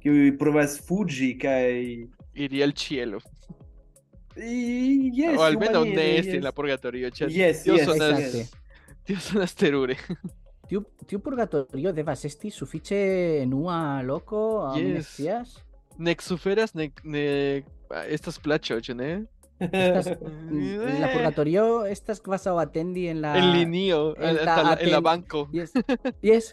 kiuj 0.00 0.36
provas 0.38 0.78
fuĝi 0.86 1.34
kaj 1.38 1.72
iri 2.34 2.62
al 2.64 2.72
ĉielo 2.72 3.20
yes, 4.36 5.36
o 5.38 5.42
almenaŭ 5.42 5.84
ne 5.84 6.06
esti 6.18 6.38
en 6.38 6.44
la 6.44 6.52
purgatorio 6.52 7.10
ĉar 7.10 7.30
yes, 7.30 7.62
tio 7.62 7.76
yes, 7.76 7.84
sonas 7.86 8.18
exacte. 8.18 8.46
tio 9.04 9.20
sonas 9.20 9.54
terure. 9.54 9.98
tiu 10.68 10.82
tiu 11.06 11.18
purgatorio 11.20 11.92
devas 11.92 12.24
esti 12.24 12.50
sufiĉe 12.50 12.98
enua 13.42 14.02
loko 14.02 14.40
aŭ 14.70 14.74
mi 14.76 14.82
ne 14.94 15.02
Yes. 15.02 15.14
scias 15.14 15.54
Nek 15.98 16.22
suferas, 16.26 16.72
nek, 16.74 16.98
nek 17.04 17.66
estas 18.10 18.40
plaĉo, 18.42 18.80
ĉu 18.82 18.94
ne? 18.98 19.10
Estas, 19.62 20.08
mm, 20.50 20.96
la 21.00 21.08
purgatorio 21.12 21.66
estas 21.86 22.18
kvazaŭ 22.20 22.56
atendi 22.58 23.04
en 23.12 23.20
la 23.22 23.36
En 23.38 23.52
linio, 23.54 24.00
en 24.18 24.40
la 24.40 24.56
la, 24.62 24.72
en 24.80 24.90
la 24.90 24.98
banco. 25.00 25.44
Yes, 25.54 25.70
yes. 26.20 26.50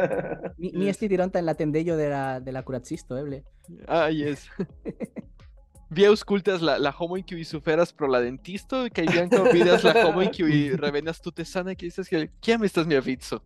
Mi, 0.58 0.72
mi 0.74 0.86
Yes. 0.88 0.96
esti 0.96 1.06
dironta 1.08 1.38
en 1.38 1.46
la 1.46 1.54
tendejo 1.54 1.96
de 1.96 2.08
la, 2.10 2.40
de 2.40 2.52
la 2.52 2.64
curacisto, 2.64 3.16
eble. 3.16 3.44
Ah, 3.86 4.10
yes. 4.10 4.48
Vi 5.90 6.04
aŭskultas 6.06 6.62
la, 6.62 6.76
la 6.78 6.92
homojn 6.94 7.24
kiuj 7.26 7.44
suferas 7.48 7.90
pro 7.92 8.06
la 8.10 8.20
dentisto 8.22 8.84
kaj 8.94 9.06
ankaŭ 9.24 9.42
vidas 9.50 9.82
la 9.82 9.94
homojn 10.04 10.30
kiuj 10.36 10.58
revenas 10.78 11.18
tute 11.22 11.44
sanaj 11.44 11.74
kaj 11.80 11.88
estas 11.90 12.10
kiel 12.10 12.28
kiam 12.40 12.62
estas 12.66 12.86
mia 12.86 13.00
vico? 13.02 13.40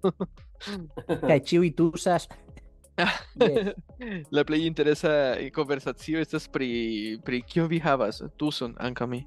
Kaj 1.24 1.38
ĉiuj 1.50 1.70
tusas. 1.78 2.28
La 4.30 4.44
plej 4.46 4.66
interesa 4.68 5.12
eh, 5.38 5.48
konversacio 5.54 6.20
estas 6.20 6.46
pri 6.52 6.68
pri 7.24 7.40
kio 7.48 7.64
vi 7.70 7.80
havas 7.80 8.20
tuson 8.36 8.76
ankaŭ 8.78 9.08
mi. 9.08 9.24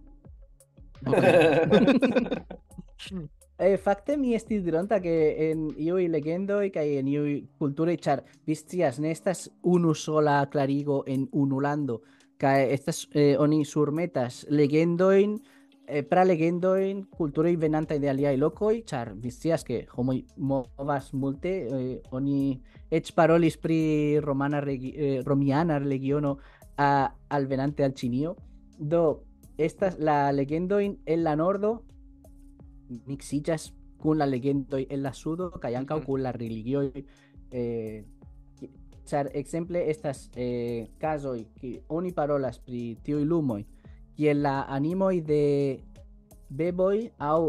Eh, 3.57 3.77
fakte 3.81 4.17
mi 4.17 4.35
estis 4.35 4.61
dironta 4.61 4.99
que 5.01 5.49
en 5.49 5.71
iuj 5.73 6.05
legendoj 6.13 6.69
kaj 6.69 6.85
en 6.99 7.07
iuj 7.09 7.31
kulturoj, 7.57 7.97
ĉar 7.97 8.21
vi 8.45 8.55
scias, 8.55 8.99
ne 9.01 9.09
estas 9.11 9.47
unu 9.63 9.95
sola 9.97 10.43
klarigo 10.53 11.01
en 11.07 11.25
unu 11.31 11.59
kaj 12.37 12.73
estas 12.73 13.07
eh, 13.13 13.35
oni 13.39 13.65
surmetas 13.65 14.45
legendojn 14.49 15.37
eh, 15.87 16.03
pra 16.03 16.23
legendojn 16.23 17.05
kulturoj 17.17 17.55
venantaj 17.57 17.99
de 17.99 18.09
aliaj 18.09 18.35
lokoj, 18.37 18.83
ĉar 18.85 19.13
vi 19.15 19.31
scias 19.31 19.63
ke 19.63 19.85
homoj 19.95 20.19
movas 20.37 21.13
multe, 21.13 21.53
eh, 21.67 21.99
oni 22.11 22.59
eĉ 22.91 23.13
parolis 23.15 23.57
pri 23.57 24.19
romana 24.23 24.59
regi 24.59 24.93
eh, 24.95 25.21
romiana 25.25 25.79
legiono 25.79 26.37
a, 26.77 27.09
alvenante 27.29 27.83
al 27.83 27.93
Ĉinio. 27.93 28.35
Do 28.77 29.23
estas 29.57 29.97
la 29.99 30.31
legendojn 30.31 30.99
en 31.05 31.23
la 31.23 31.35
nordo 31.35 31.81
mixiĝas 33.07 33.71
kun 33.97 34.19
la 34.21 34.25
legendoj 34.29 34.85
en 34.89 35.01
la 35.03 35.13
sudo 35.13 35.49
kaj 35.51 35.73
ankaŭ 35.75 35.97
Mhm. 35.97 36.05
kun 36.05 36.21
la 36.23 36.31
religioj 36.31 36.91
eh, 37.51 38.05
ĉar 39.07 39.29
ekzemple 39.33 39.83
estas 39.91 40.29
eh, 40.35 40.87
kazoj 41.01 41.39
ki 41.59 41.73
oni 41.89 42.13
parolas 42.13 42.59
pri 42.59 42.97
tiuj 43.03 43.23
lumoj 43.25 43.61
kiel 44.17 44.41
la 44.45 44.65
animoj 44.77 45.21
de 45.27 45.43
beboj 46.49 47.09
aŭ 47.19 47.39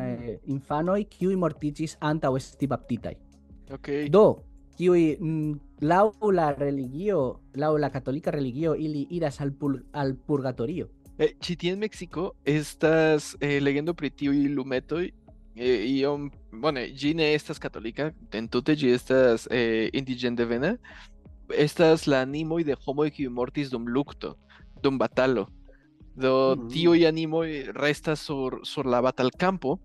eh, 0.00 0.34
infanoj 0.56 1.00
kiuj 1.12 1.36
mortiĝis 1.36 1.96
antaŭ 2.00 2.34
esti 2.36 2.66
baptitaj 2.66 3.14
Ok. 3.74 3.88
do 4.10 4.26
kiuj 4.78 5.16
mm, 5.20 5.54
laŭ 5.82 6.04
la 6.32 6.52
religio 6.54 7.40
laŭ 7.56 7.76
la 7.78 7.90
katolika 7.90 8.30
religio 8.30 8.74
ili 8.74 9.06
iras 9.10 9.40
al, 9.40 9.52
pur, 9.52 9.80
al 9.92 10.14
purgatorio 10.26 10.88
Eh, 11.18 11.30
ĉi 11.40 11.54
tie 11.56 11.70
en 11.72 11.78
Meksiko 11.80 12.26
estas 12.44 13.30
eh, 13.40 13.56
legendo 13.62 13.94
pri 13.96 14.10
tiuj 14.12 14.50
lumetoj 14.52 15.06
eh, 15.56 15.84
iom 15.98 16.30
bone 16.52 16.88
ĝi 16.94 17.14
ne 17.14 17.34
estas 17.34 17.58
katolika 17.58 18.10
entute 18.32 18.76
ĝi 18.76 18.90
estas 18.94 19.48
eh, 19.50 19.88
indiĝendevena 19.92 20.76
estas 21.54 22.06
la 22.06 22.20
animoj 22.26 22.64
de 22.64 22.74
homoj 22.86 23.10
kiuj 23.10 23.28
mortis 23.30 23.70
dum 23.70 23.86
lukto 23.88 24.34
dum 24.82 24.98
batalo. 24.98 25.46
Do 26.16 26.56
Mm. 26.56 26.68
tiuj 26.72 27.06
animoj 27.06 27.72
restas 27.76 28.20
sur 28.24 28.60
sur 28.64 28.86
la 28.86 29.02
batalkampo 29.02 29.78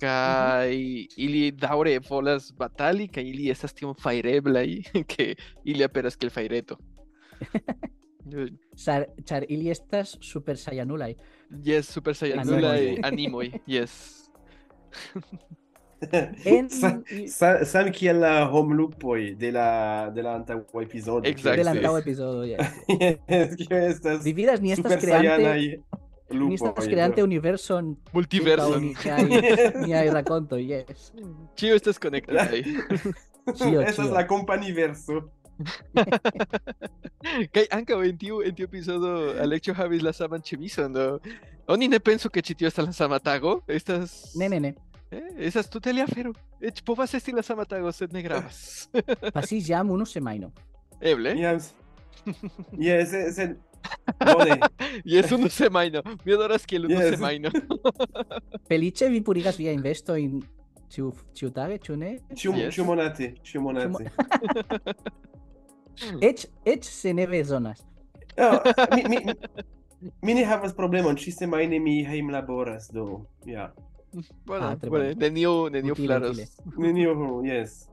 kaj 0.00 0.72
ili 1.16 1.50
daŭre 1.52 1.98
volas 2.08 2.52
batali 2.58 3.06
kaj 3.08 3.22
ili 3.22 3.50
estas 3.50 3.72
tiom 3.74 3.94
fajreblaj 3.94 4.68
ke 5.06 5.34
ili 5.70 5.84
aperas 5.84 6.16
kiel 6.16 6.30
fajreto 6.30 6.76
Char, 8.76 9.04
char 9.26 9.44
ili 9.48 9.70
estas 9.70 10.16
super 10.20 10.56
saiyanulaj 10.56 11.14
Yes, 11.64 11.82
super 11.90 12.14
saiyanulaj 12.14 12.98
animoj, 13.02 13.52
yes. 13.66 14.19
en 16.44 16.70
Sam 16.70 17.02
same 17.64 17.92
kiel 17.92 18.20
la 18.22 18.48
home 18.48 18.74
loopoj 18.76 19.34
de 19.36 19.52
la 19.52 20.10
de 20.14 20.22
la 20.24 20.34
antaŭa 20.38 20.82
epizodo. 20.82 21.22
De 21.28 21.64
la 21.64 21.74
antaŭa 21.76 22.00
epizodo 22.00 22.44
ja 22.48 22.58
yes. 22.58 23.18
yes, 23.28 23.56
kio 23.60 23.80
estas 23.88 24.24
vi 24.24 24.32
vidas 24.32 24.60
ni 24.60 24.72
estas 24.72 25.00
kreante 25.02 25.80
Lupo, 26.30 26.48
ni 26.48 26.54
estas 26.54 26.86
creante 26.86 27.22
universon. 27.26 27.96
Multiverson 28.12 28.84
ni 28.84 29.92
hay 29.92 30.10
rakonto 30.18 30.56
yes. 30.56 31.10
Ĉio 31.58 31.74
estas 31.74 31.98
connected 31.98 32.38
Ĉio 33.58 33.82
Estas 33.82 34.10
la 34.14 34.26
kompaniverso. 34.30 35.24
Kaj 37.54 37.64
ankaŭ 37.76 37.98
en 38.08 38.16
tiu 38.18 38.40
en 38.42 38.54
tiu 38.56 38.64
epizodo 38.68 39.10
Alexio 39.42 39.74
havis 39.74 40.02
la 40.02 40.12
saman 40.12 40.40
ĉemizon 40.42 40.92
do 40.92 41.06
oni 41.68 41.88
ne 41.88 41.98
pensu 42.00 42.30
ke 42.30 42.40
ĉi 42.42 42.54
tio 42.54 42.68
estas 42.70 42.86
la 42.86 42.92
sama 42.92 43.18
tago 43.18 43.60
estas 43.68 44.34
Ne, 44.36 44.48
ne, 44.48 44.60
ne. 44.60 44.74
eh, 45.10 45.22
estas 45.50 45.68
tute 45.70 45.90
alia 45.90 46.04
afero 46.08 46.32
eĉ 46.60 46.82
povas 46.84 47.14
esti 47.14 47.32
la 47.32 47.42
sama 47.42 47.64
tago 47.64 47.92
sed 47.92 48.12
ne 48.12 48.22
gravas 48.22 48.88
Pasis 49.34 49.68
jam 49.72 49.90
unu 49.90 50.06
semajno. 50.06 50.50
eble 51.00 51.34
Yes. 51.36 51.74
Yes, 52.78 53.10
sed 53.36 53.56
bone. 54.20 54.56
jes 55.04 55.30
unu 55.36 55.48
semajno 55.48 56.02
mi 56.24 56.32
adoras 56.34 56.66
kiel 56.66 56.84
unu 56.86 56.94
Yes. 57.00 57.14
semajno 57.14 57.50
Feliĉe 58.68 59.08
vi 59.08 59.22
purigas 59.24 59.56
via 59.58 59.72
investojn 59.72 60.40
ĉiu 60.90 61.12
ĉiutage, 61.38 61.76
ĉu 61.78 61.96
ne? 61.96 62.16
Ĉiu 62.34 62.52
Yes. 62.56 62.74
ĉiu 62.74 62.84
monate, 62.84 63.34
ĉiu 63.46 63.60
monate. 63.62 64.10
Eĉ 66.20 66.46
eĉ 66.64 66.84
se 66.84 67.12
ne 67.14 67.26
bezonas. 67.26 67.82
No, 68.38 68.50
mi, 68.96 69.02
mi, 69.08 69.18
mi- 69.24 70.12
mi 70.22 70.34
ne 70.34 70.44
havas 70.44 70.72
problemon, 70.74 71.16
ĉi 71.16 71.32
semajne 71.32 71.78
mi 71.80 72.04
hejmlaboras, 72.04 72.88
do 72.92 73.24
ja. 73.46 73.72
bueno 74.46 74.66
Ah, 74.66 74.76
neniu 75.16 75.68
neniu 75.70 75.92
Utile, 75.92 76.06
flaros 76.06 76.38
utile. 76.38 76.46
Neniu, 76.86 77.42
yes. 77.44 77.86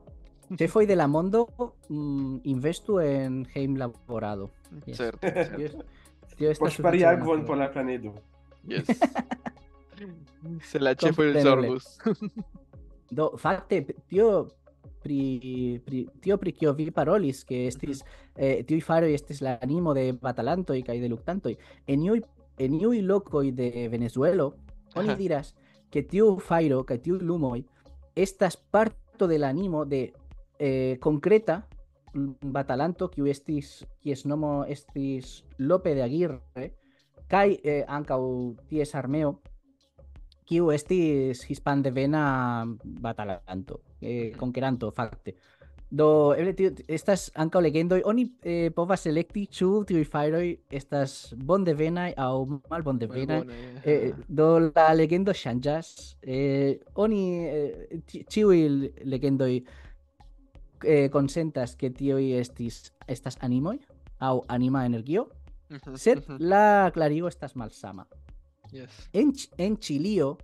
Ĉefoj 0.58 0.86
de 0.88 0.96
la 0.96 1.06
mondo 1.06 1.46
mm, 1.88 2.40
investu 2.44 2.98
en 3.00 3.44
hejmlaborado. 3.54 4.50
Yes. 4.86 4.96
certe 4.96 5.30
Tio 5.56 5.66
es- 5.66 5.76
tio 6.36 6.50
estas 6.50 6.58
Por 6.58 6.70
ŝpari 6.70 6.98
sufiĉe 6.98 7.06
akvon 7.12 7.26
bona 7.42 7.46
por 7.46 7.56
la 7.58 7.68
planedo. 7.72 8.14
yes 8.68 8.86
se 10.70 10.78
la 10.78 10.94
ĉefo 10.94 11.22
el 11.22 11.34
Kompreneble. 11.34 11.68
zorgus 11.68 11.98
Do 13.10 13.30
fakte 13.40 13.82
tio 14.08 14.48
pri 15.02 15.80
pri 15.84 16.06
tio 16.20 16.36
pri 16.38 16.52
kio 16.52 16.72
vi 16.72 16.90
parolis 16.90 17.44
ke 17.44 17.66
estis 17.66 18.02
eh, 18.36 18.64
tiuj 18.66 18.80
faroj 18.84 19.12
estis 19.14 19.42
la 19.42 19.58
animo 19.62 19.94
de 19.94 20.12
batalantoj 20.12 20.80
kaj 20.86 20.98
de 21.00 21.08
luktantoj 21.08 21.54
en 21.86 22.02
iuj 22.02 22.20
en 22.58 22.74
iuj 22.80 23.02
lokoj 23.06 23.52
de 23.52 23.88
Venezuelo 23.88 24.52
oni 24.96 25.14
diras 25.16 25.54
ke 25.90 26.02
tiu 26.02 26.36
fajro 26.38 26.82
kaj 26.84 26.98
tiu 27.04 27.18
lumoj 27.20 27.62
estas 28.16 28.56
parto 28.56 29.26
de 29.26 29.38
la 29.38 29.48
animo 29.48 29.84
de 29.84 30.12
eh, 30.58 30.98
concreta 31.00 31.62
mm, 32.14 32.52
batalanto 32.54 33.08
kiu 33.08 33.26
estis 33.26 33.84
kies 34.02 34.26
nomo 34.26 34.64
estis 34.64 35.44
Lope 35.58 35.94
de 35.94 36.02
Aguirre 36.02 36.72
kaj 37.28 37.48
eh, 37.62 37.84
ankaŭ 37.86 38.20
ties 38.68 38.94
armeo 38.94 39.38
kiu 40.48 40.70
estis 40.72 41.42
hispan 41.44 41.82
devena 41.84 42.64
batalanto, 43.04 43.82
eh, 44.00 44.32
conqueranto 44.38 44.90
fakte. 44.90 45.34
Do 45.90 46.34
eble 46.36 46.52
tio 46.52 46.70
estas 46.86 47.30
ankaŭ 47.34 47.62
legendoj 47.64 48.02
oni 48.04 48.26
eh, 48.42 48.70
povas 48.76 49.06
elekti 49.06 49.46
ĉu 49.46 49.84
tiuj 49.88 50.04
fajroj 50.04 50.50
estas 50.70 51.34
bondevenaj 51.34 52.12
aŭ 52.16 52.44
malbondevenaj. 52.70 53.38
Malbone, 53.38 53.80
Eh, 53.84 54.12
ajá. 54.12 54.24
do 54.28 54.48
la 54.74 54.92
legendo 54.92 55.32
ŝanĝas. 55.32 56.16
Eh, 56.22 56.76
oni 56.94 57.22
eh, 57.46 58.02
ĉi- 58.06 58.24
ĉiuj 58.28 58.58
legendoj 59.04 59.54
eh, 60.84 61.08
konsentas 61.10 61.74
ke 61.76 61.90
tiuj 61.90 62.34
estis 62.40 62.92
estas 63.08 63.38
animoj 63.40 63.78
aŭ 64.20 64.40
anima 64.48 64.84
energio, 64.86 65.26
Ujú, 65.70 65.96
sed 66.00 66.18
ujú, 66.18 66.36
la 66.40 66.90
klarigo 66.94 67.28
estas 67.28 67.54
malsama. 67.56 68.06
yes. 68.72 69.08
En, 69.12 69.32
en 69.58 69.76
Chilio 69.76 70.36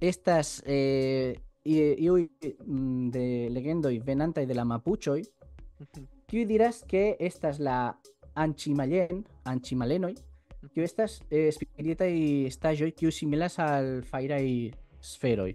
estas 0.00 0.62
eh, 0.66 1.34
i- 1.64 1.94
iuj 2.06 2.28
mm, 2.66 3.10
de 3.10 3.24
legendoj 3.50 3.98
venantaj 4.06 4.46
de 4.46 4.54
la 4.54 4.64
mapuĉoj, 4.64 5.22
Ujú, 5.80 6.04
kiuj 6.30 6.44
diras 6.46 6.82
ke 6.88 7.16
estas 7.20 7.58
la 7.58 7.94
anĉimalen, 8.38 9.24
anĉimalenoj, 9.44 10.12
kiu 10.74 10.84
estas 10.84 11.18
eh, 11.30 11.50
spiritaj 11.52 12.12
estaĵoj 12.48 12.90
kiu 12.96 13.10
similas 13.12 13.58
al 13.58 14.02
fajraj 14.08 14.46
sferoj. 15.00 15.50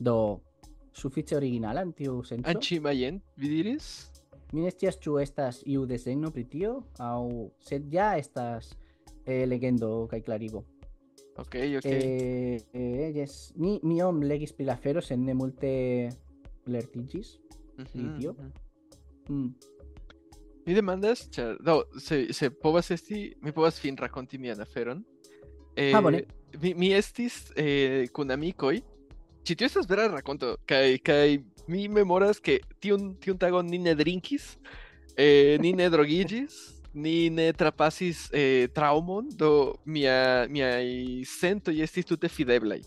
Do 0.00 0.14
sufiĉe 0.94 1.36
originala 1.36 1.82
en 1.82 1.92
tiu 1.92 2.22
senco. 2.24 2.48
Anchimayen, 2.50 3.20
vi 3.36 3.48
diris? 3.48 3.88
Mi 4.52 4.62
ne 4.64 4.70
scias 4.70 4.96
ĉu 5.02 5.18
estas 5.20 5.58
iu 5.66 5.84
desegno 5.86 6.30
pri 6.30 6.44
tio 6.48 6.78
aŭ 6.98 7.20
sed 7.60 7.92
ja 7.92 8.14
estas 8.16 8.70
eh, 9.26 9.44
legendo 9.46 10.06
kaj 10.10 10.22
klarigo. 10.24 10.62
Ok, 11.38 11.54
ok. 11.78 11.84
Eh, 11.86 12.58
eh, 12.72 13.12
yes. 13.14 13.52
mi, 13.56 13.78
mi 13.82 14.00
iom 14.02 14.22
legis 14.26 14.52
pri 14.52 14.66
la 14.66 14.74
afero, 14.74 15.00
sed 15.00 15.20
ne 15.22 15.34
multe 15.38 15.70
lertiĝis. 16.66 17.36
Ujú, 17.78 18.06
tio. 18.18 18.32
ujú. 18.34 18.50
Mm. 19.28 19.52
Mi 20.66 20.74
demandas, 20.76 21.28
ĉar 21.32 21.56
do 21.64 21.82
se 22.00 22.26
se 22.32 22.50
povas 22.50 22.90
esti, 22.90 23.36
mi 23.40 23.52
povas 23.52 23.78
fin 23.80 23.96
rakonti 23.96 24.38
mian 24.38 24.60
aferon. 24.60 25.04
Eh, 25.76 25.92
Ah, 25.94 26.02
bone. 26.02 26.24
Mi, 26.60 26.74
mi 26.74 26.92
estis 26.92 27.52
eh, 27.56 28.08
kun 28.12 28.30
amikoj. 28.30 28.80
Ĉi 29.46 29.54
tio 29.56 29.68
estas 29.70 29.86
vera 29.88 30.08
rakonto 30.12 30.56
kaj 30.66 30.98
kaj 31.06 31.38
mi 31.68 31.86
memoras 31.88 32.40
ke 32.40 32.58
tiun 32.80 33.14
tiun 33.22 33.38
tagon 33.38 33.66
ni 33.68 33.78
ne 33.78 33.94
drinkis, 33.94 34.56
eh, 35.16 35.56
ni 35.60 35.72
ne 35.72 35.88
drogiĝis, 35.88 36.77
ni 36.94 37.30
ne 37.30 37.52
trapasis 37.52 38.28
eh, 38.32 38.68
traumon, 38.74 39.28
do 39.36 39.74
mia 39.84 40.46
miaj 40.50 41.24
sentoj 41.28 41.76
estis 41.84 42.06
tute 42.08 42.28
fideblaj. 42.28 42.80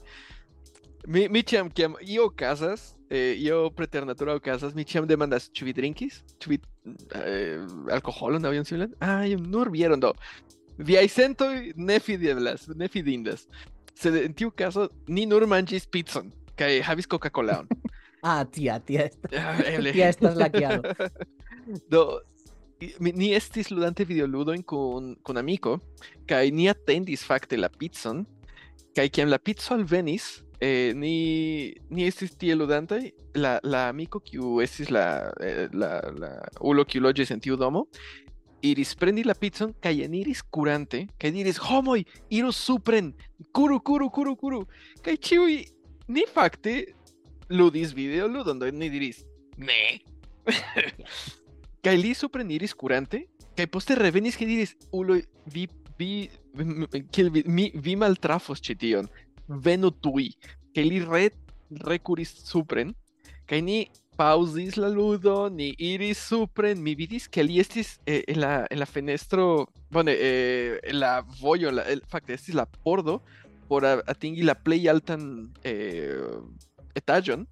Mi, 1.07 1.27
mi 1.29 1.41
ĉiam 1.43 1.69
kiam 1.73 1.95
io 2.05 2.27
okazas, 2.29 2.91
eh, 3.09 3.33
io 3.41 3.69
preternatura 3.73 4.35
okazas, 4.37 4.75
mi 4.77 4.85
ĉiam 4.85 5.07
demandas, 5.09 5.49
ĉu 5.49 5.65
vi 5.65 5.73
drinkis? 5.73 6.19
Ĉu 6.39 6.49
vi 6.53 6.59
eh, 7.17 7.61
alkoholon 7.95 8.45
aŭ 8.45 8.53
ion 8.57 8.65
similan? 8.69 8.93
Ah, 9.01 9.23
nur 9.41 9.71
bieron 9.73 9.99
do. 10.01 10.13
Viaj 10.77 11.07
sentoj 11.13 11.73
ne 11.75 11.99
fideblas, 11.99 12.67
ne 12.75 12.87
fidindas. 12.89 13.47
Sed 13.97 14.15
en 14.21 14.33
tiu 14.33 14.49
caso 14.51 14.87
ni 15.07 15.25
nur 15.29 15.43
manĝis 15.49 15.85
pizzon 15.91 16.31
kaj 16.57 16.79
havis 16.85 17.07
Coca-Colaon. 17.09 17.67
Ah, 18.23 18.43
tia, 18.45 18.77
tia, 18.85 19.07
esta- 19.09 19.29
Ah, 19.41 19.57
tia 19.93 20.09
estas. 20.13 20.37
Do 21.91 22.19
ni 22.99 23.31
estis 23.37 23.69
ludante 23.71 24.05
videoludojn 24.09 24.63
kun 24.65 25.15
kun 25.23 25.37
amiko 25.37 25.77
kaj 26.29 26.49
ni 26.51 26.67
atendis 26.71 27.23
fakte 27.27 27.59
la 27.59 27.69
pizzon 27.69 28.23
kaj 28.97 29.07
kiam 29.13 29.29
la 29.29 29.37
pizzo 29.37 29.75
alvenis 29.75 30.41
eh, 30.59 30.93
ni 30.95 31.75
ni 31.89 32.07
estis 32.07 32.33
tie 32.37 32.55
ludantaj 32.55 33.03
la 33.35 33.59
la 33.63 33.87
amiko 33.89 34.19
kiu 34.19 34.59
estis 34.65 34.89
la 34.89 35.05
eh, 35.41 35.67
la 35.73 35.91
la 36.17 36.31
ulo 36.61 36.85
kiu 36.85 37.03
loĝis 37.05 37.31
en 37.31 37.43
tiu 37.43 37.57
domo 37.57 37.85
iris 38.61 38.95
prendi 38.95 39.23
la 39.25 39.35
pizzon 39.37 39.73
kaj 39.81 39.93
eniris 40.05 40.41
kurante 40.41 41.05
kaj 41.21 41.31
diris 41.37 41.61
homoj 41.67 42.01
iru 42.29 42.51
supren 42.51 43.13
kuru 43.53 43.79
kuru 43.79 44.09
kuru 44.09 44.35
kuru 44.35 44.63
kaj 45.05 45.17
ĉiuj 45.29 45.59
ni 46.07 46.25
fakte 46.33 46.75
ludis 47.49 47.93
videoludon 47.93 48.59
do 48.59 48.71
ni 48.71 48.89
diris 48.89 49.21
ne 49.57 49.81
kaj 51.85 51.95
li 51.97 52.13
supreniris 52.17 52.73
kurante 52.77 53.25
kaj 53.57 53.67
poste 53.73 53.97
revenis 53.97 54.37
kaj 54.39 54.47
diris 54.47 54.75
ulo 54.91 55.17
vi 55.53 55.67
vi 55.99 56.29
kiel 57.11 57.29
vi 57.33 57.43
mi 57.45 57.69
vi 57.75 57.95
maltrafos 57.95 58.61
ĉi 58.65 58.77
tion 58.83 59.09
venu 59.47 59.91
tuj 59.91 60.29
kaj 60.75 60.87
re 61.07 61.25
rekuris 61.87 62.31
supren 62.47 62.93
kaj 63.49 63.61
ni 63.67 63.79
pauzis 64.17 64.77
la 64.77 64.89
ludo 64.91 65.49
ni 65.49 65.71
iris 65.79 66.19
supren 66.29 66.81
mi 66.85 66.95
vidis 66.95 67.27
ke 67.27 67.43
li 67.43 67.59
estis 67.63 67.97
eh, 68.05 68.21
en 68.27 68.41
la 68.43 68.51
en 68.69 68.79
la 68.79 68.85
fenestro 68.85 69.45
bone 69.91 70.13
eh, 70.13 70.79
en 70.83 70.99
la 70.99 71.13
vojo 71.41 71.71
la 71.71 71.87
el, 71.93 72.03
fakte 72.07 72.35
estis 72.37 72.55
la 72.55 72.65
pordo 72.65 73.21
por 73.67 73.85
atingi 73.85 74.43
la 74.43 74.55
plej 74.55 74.89
altan 74.93 75.23
eh, 75.63 76.37
etaĝon 76.95 77.47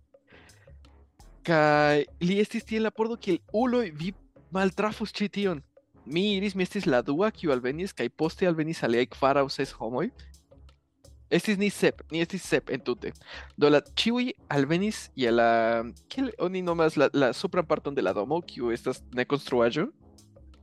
li 2.21 2.39
estis 2.41 2.65
tie 2.65 2.79
en 2.79 2.87
la 2.87 2.91
pordo 2.91 3.17
kiel 3.17 3.39
uloj 3.53 3.89
vi 3.95 4.13
maltrafus 4.53 5.13
ĉi 5.15 5.29
tion. 5.29 5.61
Mi 6.05 6.35
iris, 6.37 6.55
mi 6.55 6.65
estis 6.65 6.87
la 6.89 7.01
dua 7.05 7.29
kiu 7.31 7.53
alvenis 7.53 7.93
kaj 7.93 8.09
poste 8.17 8.47
alvenis 8.49 8.83
aliaj 8.83 9.09
kvar 9.13 9.37
aŭ 9.41 9.47
ses 9.53 9.73
homoj. 9.77 10.09
Estis 11.29 11.59
ni 11.61 11.69
sep, 11.69 12.01
ni 12.11 12.23
estis 12.23 12.41
sep 12.41 12.71
entute. 12.73 13.11
Do 13.57 13.69
la 13.69 13.81
ĉiuj 13.81 14.31
alvenis 14.49 15.09
je 15.15 15.29
la 15.29 15.49
kiel 16.09 16.31
oni 16.41 16.63
nomas 16.65 16.97
la, 16.97 17.09
la 17.13 17.33
supran 17.37 17.67
parton 17.69 17.93
de 17.93 18.01
la 18.01 18.15
domo 18.17 18.41
kiu 18.41 18.73
estas 18.73 19.03
nekonstruaĵo. 19.13 19.85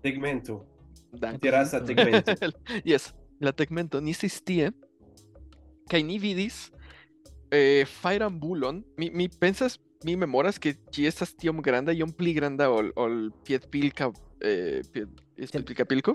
Tegmento. 0.02 0.64
Terasa 1.40 1.78
tegmento. 1.86 2.34
yes, 2.90 3.12
la 3.40 3.54
tegmento 3.54 4.02
ni 4.02 4.16
estis 4.16 4.40
tie 4.42 4.72
kaj 5.90 6.02
ni 6.02 6.18
vidis 6.18 6.66
eh, 7.50 7.86
fairan 7.86 8.38
bulon, 8.40 8.82
mi, 8.98 9.10
mi 9.10 9.28
pensas, 9.28 9.78
mi 10.06 10.14
memoras 10.16 10.58
que 10.62 10.74
ĝi 10.94 11.06
estas 11.10 11.34
tiom 11.34 11.58
granda 11.66 11.92
iom 11.92 12.12
pli 12.14 12.32
granda 12.36 12.68
ol, 12.70 12.92
ol 12.96 13.16
piedpilka, 13.46 14.12
eh, 14.40 14.82
pied, 14.92 15.08
piedpilkapilko? 15.36 16.14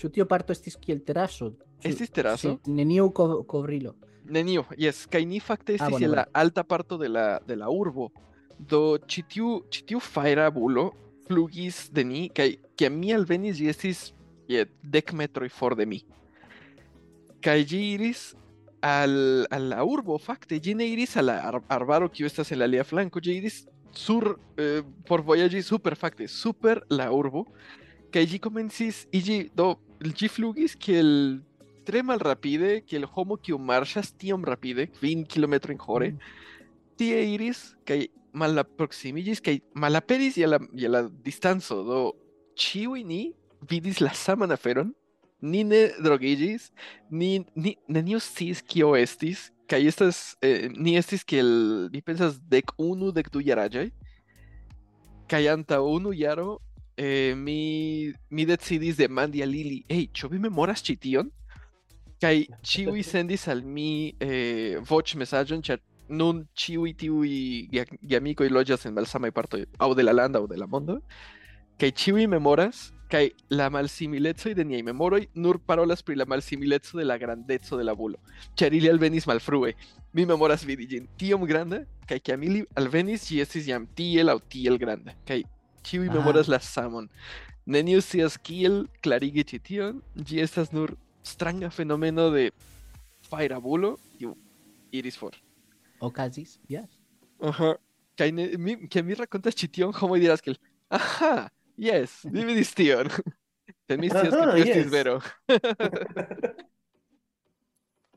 Ĉu 0.00 0.10
tio 0.16 0.24
parto 0.26 0.52
estis 0.56 0.76
kiel 0.80 1.02
teraso? 1.06 1.50
Ĉu- 1.80 1.90
Estis 1.92 2.10
teraso? 2.10 2.54
se 2.64 2.70
Neniu 2.72 3.10
ko- 3.12 3.42
kovrilo. 3.44 3.94
Nenio, 4.24 4.64
yes, 4.80 5.02
kaj 5.06 5.20
ni 5.28 5.38
fakte 5.40 5.74
estis 5.74 5.86
Ah, 5.86 5.90
bueno, 5.90 6.06
en 6.06 6.10
la 6.16 6.22
bueno. 6.24 6.30
alta 6.42 6.62
parto 6.64 6.96
de 6.98 7.08
la, 7.08 7.38
de 7.46 7.56
la 7.56 7.68
urbo. 7.68 8.08
Do 8.58 8.96
ĉi 8.98 9.22
tiu 9.28 9.48
ĉi 9.68 9.84
tiu 9.86 10.00
fajra 10.00 10.48
bulo 10.50 10.92
flugis 11.26 11.90
de 11.92 12.04
ni 12.04 12.28
kaj 12.30 12.48
kiam 12.76 12.96
mi 12.98 13.12
alvenis 13.12 13.56
ĝi 13.58 13.68
estis 13.68 14.12
je 14.48 14.64
dek 14.82 15.12
metroj 15.12 15.48
for 15.50 15.74
de 15.76 15.84
mi. 15.86 16.00
Kaj 17.44 17.58
ĝi 17.68 17.80
iris 17.94 18.34
al, 18.84 19.46
al 19.50 19.70
la 19.70 19.84
urbo, 19.88 20.18
fakte, 20.20 20.58
ĝi 20.60 20.74
ne 20.76 20.86
iris 20.92 21.16
al 21.16 21.30
la 21.30 21.38
ar 21.48 21.56
arbaro 21.72 22.10
kiu 22.12 22.28
estas 22.28 22.52
en 22.52 22.60
la 22.60 22.68
alia 22.68 22.84
flanko, 22.84 23.22
ĝi 23.24 23.38
iris 23.40 23.62
sur 23.96 24.34
eh, 24.60 24.82
por 25.08 25.22
vojaĝi 25.24 25.62
super 25.64 25.96
fakte, 25.96 26.28
super 26.28 26.82
la 26.92 27.08
urbo. 27.14 27.46
Kaj 28.12 28.24
ĝi 28.30 28.40
komencis 28.44 29.04
iĝi 29.14 29.38
do 29.56 29.72
ĝi 30.04 30.28
flugis 30.28 30.76
kiel 30.76 31.40
tre 31.88 32.02
malrapide, 32.04 32.82
kiel 32.84 33.06
homo 33.14 33.38
kiu 33.40 33.56
marŝas 33.58 34.12
tiom 34.20 34.44
rapide, 34.44 34.86
kvin 34.98 35.24
kilometrojn 35.28 35.80
hore, 35.80 36.12
tie 37.00 37.22
iris 37.34 37.70
kaj 37.88 38.04
malaproksimiĝis 38.34 39.40
kaj 39.44 39.58
malaperis 39.78 40.36
je 40.40 40.48
la, 40.48 40.58
je 40.74 40.90
la 40.90 41.04
distanco, 41.24 41.80
do 41.86 42.00
ĉiuj 42.58 43.04
ni 43.06 43.22
vidis 43.70 44.00
la 44.04 44.12
saman 44.14 44.52
aferon, 44.52 44.92
ni 45.44 45.62
ne 45.68 45.82
drogiĝis, 46.02 46.70
ni, 47.10 47.44
ni 47.54 47.76
neniu 47.88 48.20
sciis 48.22 48.62
kio 48.64 48.94
estis, 48.96 49.50
kaj 49.68 49.80
estas, 49.90 50.20
eh, 50.44 50.68
ni 50.72 50.96
estis 50.96 51.24
kiel, 51.24 51.88
mi 51.92 52.00
pensas, 52.04 52.38
dek 52.50 52.72
unu, 52.80 53.12
dek 53.12 53.30
du 53.32 53.42
jaraĝaj, 53.44 53.90
kaj 55.28 55.42
antaŭ 55.52 55.82
unu 55.88 56.12
jaro 56.16 56.58
eh, 56.96 57.34
mi, 57.36 58.12
mi 58.30 58.46
decidis 58.48 58.96
demandi 59.00 59.42
al 59.44 59.54
ili, 59.54 59.82
hey, 59.88 60.08
ĉu 60.12 60.30
vi 60.32 60.40
memoras 60.42 60.84
ĉi 60.84 60.96
tion? 61.00 61.32
Kaj 62.22 62.36
ĉiuj 62.64 63.02
sendis 63.04 63.48
al 63.52 63.60
mi 63.66 64.14
eh, 64.22 64.80
voĉmesaĝon, 64.88 65.64
ĉar 65.66 65.82
nun 66.08 66.44
ĉiuj 66.56 66.92
tiuj 67.00 67.30
gea- 67.72 68.00
geamikoj 68.00 68.48
loĝas 68.52 68.84
en 68.86 68.94
malsamaj 68.96 69.32
partoj 69.32 69.64
aŭ 69.80 69.92
de 69.96 70.04
la 70.04 70.12
lando 70.12 70.44
aŭ 70.44 70.48
de 70.48 70.60
la 70.60 70.68
mondo, 70.70 71.00
kaj 71.80 71.90
ĉiuj 71.90 72.28
memoras 72.30 72.90
kaj 73.10 73.28
la 73.50 73.68
malsimilecoj 73.70 74.54
de 74.54 74.64
niaj 74.64 74.82
memoroj 74.82 75.26
nur 75.34 75.58
parolas 75.58 76.02
pri 76.02 76.16
la 76.16 76.24
malsimileco 76.24 76.98
de 76.98 77.04
la 77.04 77.16
grandeco 77.18 77.76
de 77.76 77.84
la 77.84 77.94
bulo. 77.94 78.18
Ĉar 78.56 78.72
ili 78.74 78.88
alvenis 78.90 79.26
malfrue. 79.26 79.74
Mi 80.12 80.24
memoras 80.26 80.64
vidi 80.64 80.86
ĝin 80.86 81.08
tiom 81.18 81.44
granda, 81.46 81.84
kaj 82.08 82.18
kiam 82.20 82.42
ili 82.42 82.64
alvenis, 82.76 83.28
ĝi 83.28 83.40
estis 83.42 83.66
jam 83.66 83.86
tiel 83.96 84.30
aŭ 84.30 84.38
tiel 84.48 84.78
granda. 84.78 85.12
Kaj 85.26 85.42
ĉiuj 85.84 86.08
Ah. 86.08 86.14
memoras 86.14 86.48
la 86.48 86.58
samon. 86.58 87.08
Neniu 87.66 88.00
scias 88.00 88.36
kiel 88.38 88.86
klarigi 89.02 89.44
ĉi 89.44 89.58
tion, 89.62 90.02
ĝi 90.16 90.40
estas 90.40 90.72
nur 90.72 90.96
stranga 91.22 91.70
fenomeno 91.70 92.30
de 92.30 92.50
fajra 93.30 93.60
bulo, 93.60 93.96
kiu 94.18 94.36
iris 94.92 95.16
for. 95.16 95.32
Okazis, 96.00 96.58
yes. 96.68 96.88
Ajá. 97.40 97.76
Kaj 98.16 98.30
mi, 98.58 98.76
que 98.88 99.02
mi 99.02 99.14
rakontas 99.14 99.54
ĉi 99.54 99.68
tion, 99.72 99.92
homoj 99.92 100.20
diras 100.20 100.40
kiel, 100.40 100.56
aha, 100.90 101.48
yes, 101.76 102.24
mi 102.30 102.44
vidis 102.44 102.74
tion. 102.74 103.08
Sed 103.88 104.00
mi 104.00 104.08
scias 104.08 104.30
ke 104.32 104.40
Aha, 104.40 104.52
tio 104.54 104.64
estis 104.64 104.84
yes. 104.84 104.90
vero. 104.92 105.20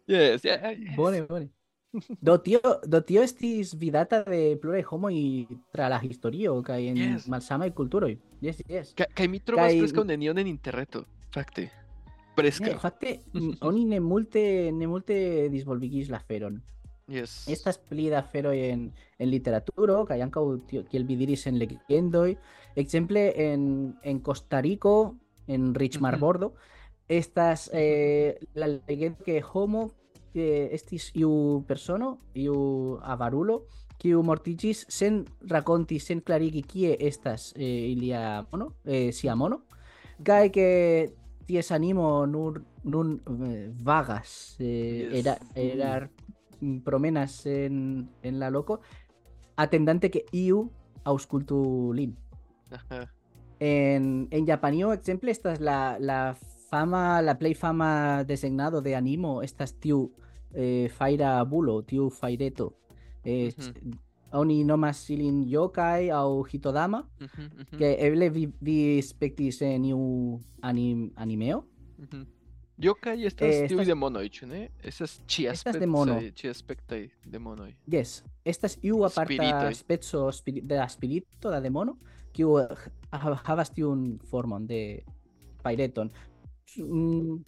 yes, 0.08 0.44
yeah, 0.46 0.72
yes. 0.72 0.96
Bone, 0.96 1.22
bone. 1.28 1.50
Do 2.22 2.38
tio, 2.44 2.60
do 2.86 3.02
tio 3.02 3.24
estis 3.24 3.72
vidata 3.80 4.22
de 4.28 4.58
pluraj 4.62 4.84
homoj 4.92 5.16
tra 5.74 5.88
la 5.90 5.98
historio 6.04 6.60
kaj 6.64 6.84
en 6.92 6.98
Yes. 6.98 7.28
malsamaj 7.28 7.72
kulturoj. 7.74 8.18
Yes, 8.42 8.62
yes. 8.70 8.94
Ka- 8.94 9.10
Kaj 9.16 9.28
mi 9.28 9.40
trovas 9.40 9.72
Kaj- 9.72 9.80
preskaŭ 9.82 10.04
nenion 10.06 10.38
en 10.38 10.48
interreto, 10.48 11.06
fakte. 11.34 11.70
Preskaŭ. 12.38 12.78
fakte 12.80 13.20
mm, 13.34 13.54
oni 13.66 13.86
ne 13.86 14.00
multe 14.00 14.72
ne 14.72 14.88
multe 14.88 15.50
disvolvigis 15.50 16.10
la 16.10 16.18
aferon. 16.18 16.62
Yes. 17.08 17.48
Da 18.12 18.20
aferoj 18.20 18.58
en 18.70 18.94
en 19.20 19.30
literaturo 19.30 20.06
ankaŭ 20.10 20.44
tio 20.68 20.84
kiel 20.86 21.06
vi 21.08 21.16
diris 21.16 21.48
en 21.48 21.58
legendoj. 21.58 22.36
Ekzemple 22.76 23.34
en 23.36 23.96
en 24.04 24.20
Costa 24.20 24.62
Rico, 24.62 25.16
en 25.48 25.70
Ujú. 25.70 25.80
Richmarbordo, 25.80 26.54
estas 27.08 27.70
eh, 27.74 28.38
la 28.54 28.68
legendo 28.68 29.24
que 29.24 29.42
homo 29.54 29.92
que 30.34 30.70
estis 30.76 31.12
iu 31.16 31.64
persono, 31.68 32.20
iu 32.36 33.00
avarulo, 33.02 33.64
kiu 33.98 34.22
mortiĝis 34.24 34.86
sen 34.90 35.24
rakonti, 35.50 36.00
sen 36.00 36.22
klarigi 36.22 36.62
kie 36.62 36.98
estas 37.00 37.54
eh, 37.56 37.92
ilia 37.94 38.46
mono, 38.52 38.74
eh, 38.86 39.12
sia 39.14 39.36
mono, 39.36 39.64
kaj 40.24 40.52
ke 40.54 40.68
ties 41.48 41.72
animo 41.72 42.26
nur 42.28 42.62
nun 42.84 43.16
eh, 43.48 43.72
vagas, 43.84 44.58
eh, 44.60 45.08
Yes. 45.08 45.26
era, 45.26 45.38
era 45.56 46.00
mm, 46.02 46.27
promenas 46.84 47.46
en, 47.46 48.10
en 48.24 48.40
la 48.40 48.50
loco, 48.50 48.82
atendante 49.56 50.10
que 50.12 50.26
iu 50.32 50.72
auscultu 51.04 51.94
lin. 51.94 52.16
En, 53.60 54.28
en 54.30 54.46
Japanio, 54.46 54.94
exemple, 54.94 55.32
esta 55.32 55.54
es 55.54 55.60
la, 55.60 55.98
la 56.00 56.38
fama, 56.70 57.22
la 57.22 57.38
play 57.40 57.56
fama 57.56 58.24
designado 58.24 58.82
de 58.82 58.96
animo, 58.96 59.42
estas 59.42 59.74
tiu 59.80 60.12
eh, 60.54 60.90
faira 60.90 61.44
bulo, 61.44 61.82
tiu 61.84 62.10
faireto. 62.10 62.74
Eh. 63.24 63.54
Oni 64.36 64.66
nomas 64.66 65.10
ilin 65.10 65.46
yokai 65.48 66.10
au 66.12 66.44
hitodama, 66.44 67.06
que 67.78 67.96
eble 68.06 68.30
vi, 68.30 68.50
vi 68.60 69.02
en 69.62 69.86
iu 69.86 70.40
anim, 70.62 71.12
animeo. 71.16 71.64
Yokai 72.78 73.26
estas 73.26 73.48
Eh, 73.56 73.64
estas- 73.66 73.88
demonoj, 73.88 74.30
ĉu 74.30 74.46
ne? 74.48 74.70
Estas 74.84 75.20
Estas 75.28 75.76
demono. 75.80 76.14
ĉiaspecaj 76.14 76.32
ĉiaspektaj 76.36 77.10
demonoj. 77.26 77.72
Yes, 77.88 78.24
estas 78.46 78.78
iu 78.84 79.04
aparta 79.04 79.34
Spiritoj. 79.34 79.74
speco 79.74 80.32
spiri 80.32 80.62
de 80.62 80.76
la 80.78 80.88
spirito 80.88 81.50
da 81.50 81.60
demono, 81.60 81.98
kiu 82.34 82.60
eh, 82.60 82.68
ha- 83.12 83.40
havas 83.44 83.70
tiun 83.74 84.20
formon 84.30 84.68
de 84.68 85.02
paireton. 85.64 86.10
Su- 86.66 86.86
mm, 86.86 87.44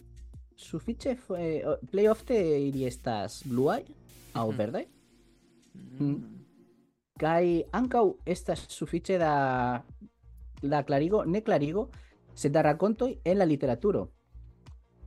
Sufiĉe 0.56 1.16
fue 1.16 1.62
plej 1.90 2.08
ofte 2.10 2.34
ili 2.68 2.84
estas 2.84 3.42
bluaj 3.46 3.80
aŭ 4.34 4.48
Ujú. 4.48 4.56
verdaj, 4.58 4.84
Mm. 6.00 6.16
kaj 7.18 7.62
ankaŭ 7.72 8.12
estas 8.26 8.66
sufiĉe 8.68 9.18
da 9.18 9.82
da 10.62 10.82
klarigo, 10.82 11.24
ne 11.24 11.40
klarigo, 11.40 11.88
sed 12.34 12.52
da 12.52 12.62
rakontoj 12.62 13.14
en 13.24 13.38
la 13.38 13.44
literaturo. 13.44 14.08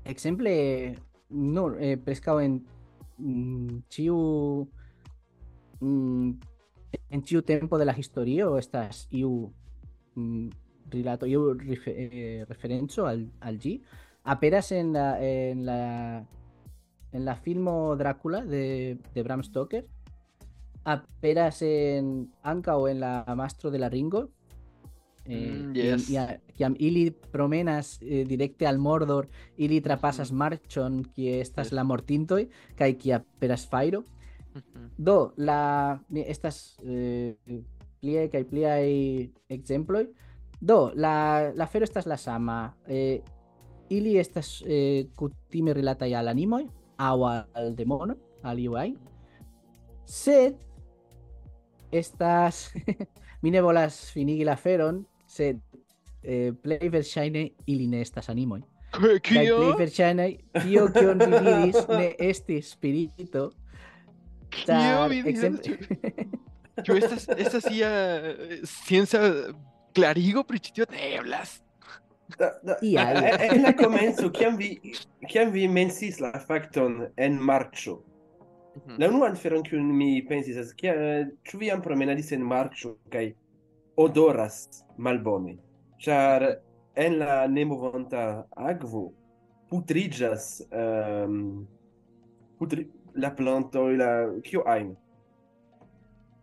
Ekzemple, 0.05 0.53
nur 1.29 1.77
eh, 1.79 1.95
preskaŭ 1.97 2.37
en 2.43 2.57
mm, 3.17 3.83
ĉiu 3.89 4.17
mm, 5.79 6.33
en 7.13 7.23
ĉiu 7.23 7.41
tempo 7.41 7.77
de 7.77 7.85
la 7.85 7.95
historio 7.97 8.57
estas 8.57 9.07
iu 9.11 9.31
mm, 10.15 10.49
rilato, 10.93 11.25
iu 11.25 11.53
refe, 11.57 11.93
eh, 11.95 12.45
al, 13.07 13.27
al 13.39 13.57
ĝi. 13.57 13.81
Aperas 14.23 14.71
en 14.71 14.93
la, 14.93 15.19
en 15.19 15.65
la 15.65 15.81
en 17.13 17.25
la 17.25 17.35
filmo 17.35 17.95
Drácula 17.95 18.43
de, 18.43 18.97
de 19.13 19.23
Bram 19.23 19.43
Stoker. 19.43 19.85
Aperas 20.83 21.61
en 21.61 22.31
ankaŭ 22.41 22.87
en 22.89 22.99
la 22.99 23.23
Mastro 23.37 23.71
de 23.71 23.79
la 23.79 23.89
Ringo. 23.89 24.29
Eh, 25.25 25.51
Mm, 25.53 25.73
yes. 25.75 26.09
ili 26.79 27.11
promenas 27.31 27.99
eh, 28.01 28.25
direkte 28.27 28.67
al 28.67 28.77
Mordor, 28.77 29.27
ili 29.57 29.81
trapasas 29.81 30.31
marĉon 30.31 31.03
kie 31.15 31.39
estas 31.41 31.67
Yes. 31.67 31.75
la 31.75 31.83
mortintoj 31.83 32.47
kaj 32.75 32.97
kie 32.97 33.13
aperas 33.15 33.67
fajro. 33.69 34.03
Ujú. 34.55 34.89
Do, 34.97 35.33
la 35.37 35.99
estas 36.13 36.77
eh, 36.85 37.35
pliaj 38.01 38.27
kaj 38.29 38.43
pliaj 38.49 38.89
ekzemploj. 39.49 40.07
Do, 40.61 40.91
la 40.95 41.51
la 41.55 41.63
afero 41.63 41.83
estas 41.83 42.05
la 42.05 42.17
sama. 42.17 42.73
Eh, 42.87 43.19
ili 43.89 44.17
estas 44.17 44.61
eh, 44.67 45.05
kutime 45.15 45.73
rilataj 45.73 46.13
al 46.15 46.27
animoj 46.27 46.67
aŭ 46.97 47.23
al 47.53 47.75
demonoj, 47.75 48.15
al 48.43 48.59
iu 48.59 48.75
ajn. 48.75 48.97
Sed 50.05 50.55
estas 51.91 52.73
mi 53.41 53.51
ne 53.51 53.61
volas 53.61 54.11
finigi 54.13 54.43
la 54.45 54.53
aferon, 54.53 55.05
sed 55.33 55.59
eh, 56.23 56.51
plej 56.63 56.89
verŝajne 56.93 57.43
ili 57.73 57.87
ne 57.87 58.01
estas 58.05 58.29
animoj. 58.29 58.61
Kaj 58.93 59.19
plej 59.25 59.73
verŝajne 59.79 60.27
tio 60.61 60.85
kion 60.93 61.21
vi 61.23 61.39
vidis 61.47 61.87
ne 61.89 62.07
estis 62.29 62.71
spirito, 62.75 63.49
Kio 64.53 65.07
vi 65.09 65.23
Ĉu- 65.25 65.77
Ĉu 66.85 66.95
estas 66.99 67.27
estas 67.37 67.65
ia 67.73 67.89
eh, 67.89 68.61
scienca 68.65 69.19
klarigo 69.97 70.43
pri 70.43 70.59
ĉi 70.59 70.73
tio? 70.77 70.85
Ne 70.93 71.09
eblas. 71.19 71.59
Ia, 72.81 73.03
En 73.49 73.61
la 73.61 73.73
komenco, 73.77 74.29
kiam 74.33 74.55
vi 74.57 74.69
kiam 75.29 75.51
vi 75.53 75.67
mencis 75.67 76.19
la 76.23 76.31
fakton 76.47 77.03
en 77.17 77.37
marĉo. 77.41 77.99
La 78.97 79.09
unuan 79.09 79.35
feron 79.37 79.61
kiun 79.65 79.91
mi 79.97 80.23
pensis 80.25 80.57
es 80.57 80.71
ke 80.73 80.93
ĉu 81.45 81.59
vi 81.61 81.69
jam 81.69 81.81
promenadis 81.85 82.31
en 82.33 82.41
marĉo 82.49 82.95
kaj 83.13 83.27
odoras 83.95 84.85
malbone, 84.97 85.57
char 85.97 86.61
en 86.95 87.19
la 87.19 87.47
nemovanta 87.47 88.47
agvo 88.55 89.13
putrigas 89.69 90.61
um, 90.71 90.79
ehm, 90.79 91.67
putri 92.57 92.87
la 93.15 93.31
planto 93.31 93.89
e 93.89 93.97
la 93.97 94.11
kio 94.43 94.63
ajn. 94.65 94.95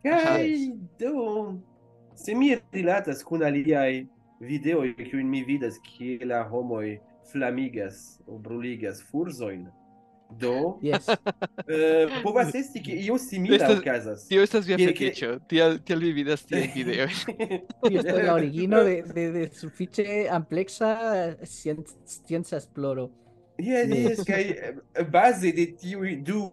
Kaj 0.02 0.46
do 0.98 1.58
se 2.14 2.34
mi 2.34 2.56
rilatas 2.72 3.22
kun 3.24 3.44
aliaj 3.44 4.06
videoj 4.40 4.94
kiujn 4.96 5.28
mi 5.28 5.42
vidas 5.44 5.78
kie 5.84 6.18
la 6.24 6.42
homoj 6.48 6.98
flamigas 7.32 8.20
o 8.26 8.38
bruligas 8.38 9.02
furzoin, 9.10 9.68
Do, 10.38 10.78
yes. 10.82 11.08
uh, 11.08 11.16
povas 12.24 12.54
esti 12.54 12.82
ke 12.82 12.94
io 13.02 13.16
simila 13.18 13.56
estas, 13.56 13.80
casas. 13.84 14.26
Tio 14.28 14.44
estas 14.46 14.66
via 14.68 14.78
fetiĉo, 14.78 15.32
tial 15.50 15.78
tial 15.84 16.04
vi 16.04 16.12
vidas 16.20 16.44
tie 16.46 16.68
video. 16.76 17.08
Tio 17.82 17.98
estas 17.98 18.20
la 18.26 18.34
origino 18.34 18.82
de 18.86 19.00
de, 19.14 19.24
de 19.34 19.48
sufiĉe 19.58 20.28
ampleksa 20.30 20.92
scienca 21.44 22.60
esploro. 22.60 23.08
Yes, 23.58 23.88
de... 23.90 23.98
yes, 24.06 24.22
kaj 24.26 24.44
eh, 24.50 25.02
baze 25.10 25.52
de 25.56 25.66
tiuj 25.80 26.14
du 26.24 26.44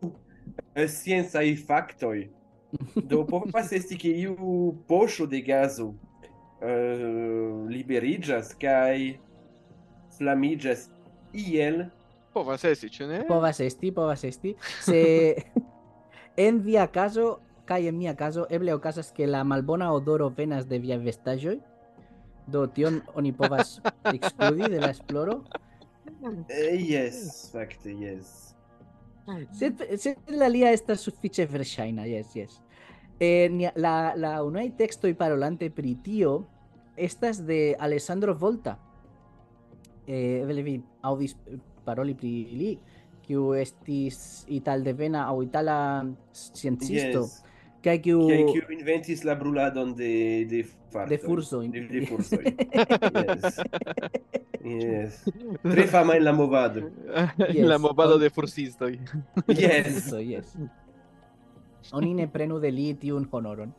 eh, 0.73 0.87
sciencaj 0.87 1.53
faktoj. 1.67 2.25
Do 2.95 3.21
povas 3.29 3.71
esti 3.71 3.95
ke 3.99 4.09
iu 4.25 4.35
poŝo 4.89 5.25
de 5.29 5.39
gazo 5.45 5.93
uh, 5.93 7.69
liberiĝas 7.71 8.51
kaj 8.59 9.15
flamiĝas 10.17 10.89
iel 11.31 11.85
Povas 12.37 12.63
esti, 12.69 12.89
ĉu 12.93 13.07
ne? 13.09 13.23
Povas 13.27 13.59
esti, 13.65 13.91
povas 13.91 14.23
esti. 14.27 14.53
Se 14.85 15.01
en 16.47 16.61
via 16.61 16.85
caso 16.93 17.39
kaj 17.67 17.87
en 17.89 17.97
mia 17.97 18.13
caso 18.15 18.45
eble 18.49 18.73
okazas 18.75 19.09
ke 19.11 19.27
la 19.27 19.43
malbona 19.43 19.89
odoro 19.93 20.29
venas 20.37 20.67
de 20.69 20.79
via 20.79 20.97
vestaĵoj. 21.01 21.57
Do 22.47 22.67
tion 22.71 23.01
oni 23.19 23.33
povas 23.35 23.79
ekskludi 24.15 24.69
de 24.71 24.83
la 24.83 24.91
esploro. 24.95 25.41
Eh, 26.47 26.77
yes, 26.79 27.49
fakte 27.51 27.91
yes. 27.91 28.35
Sed, 29.59 29.81
sed 29.99 30.31
la 30.31 30.47
lia 30.47 30.71
estas 30.71 31.01
sufiĉe 31.03 31.43
verŝajna, 31.51 32.05
yes, 32.07 32.35
yes. 32.37 32.61
Eh, 33.19 33.49
la 33.75 34.13
la 34.15 34.37
unuaj 34.45 34.69
tekstoj 34.79 35.11
parolante 35.19 35.67
pri 35.73 35.97
tio 36.05 36.37
estas 36.95 37.41
de 37.45 37.75
Alessandro 37.79 38.37
Volta. 38.37 38.77
Eh, 40.07 40.43
eble 40.45 40.63
vi 40.63 40.77
aŭdis 41.03 41.35
paroli 41.87 42.15
pri 42.19 42.31
li, 42.59 42.71
kiu 43.27 43.51
estis 43.59 44.45
italdevena 44.59 45.25
aŭ 45.31 45.41
itala 45.47 45.77
sciencisto. 46.31 47.25
Yes. 47.27 47.43
Kaj 47.83 47.97
kiu 48.03 48.21
kiu 48.51 48.73
inventis 48.75 49.23
la 49.27 49.35
bruladon 49.39 49.93
de 49.95 50.45
de 50.49 50.63
farto. 50.91 51.09
De 51.11 51.17
furso. 51.21 51.61
De, 51.61 51.83
de 51.91 52.05
furso. 52.07 52.39
yes. 53.23 53.59
Yes. 54.67 55.21
Tre 55.63 55.87
fama 55.87 56.17
en 56.17 56.23
la 56.23 56.33
movado. 56.33 56.81
Yes. 57.53 57.65
La 57.67 57.77
movado 57.77 58.17
de 58.19 58.29
fursistoj. 58.29 58.97
yes. 59.47 60.09
So, 60.09 60.19
yes. 60.19 60.55
Oni 61.93 62.13
ne 62.13 62.27
prenu 62.27 62.59
de 62.59 62.71
li 62.71 62.93
tiun 62.99 63.27
honoron. 63.31 63.73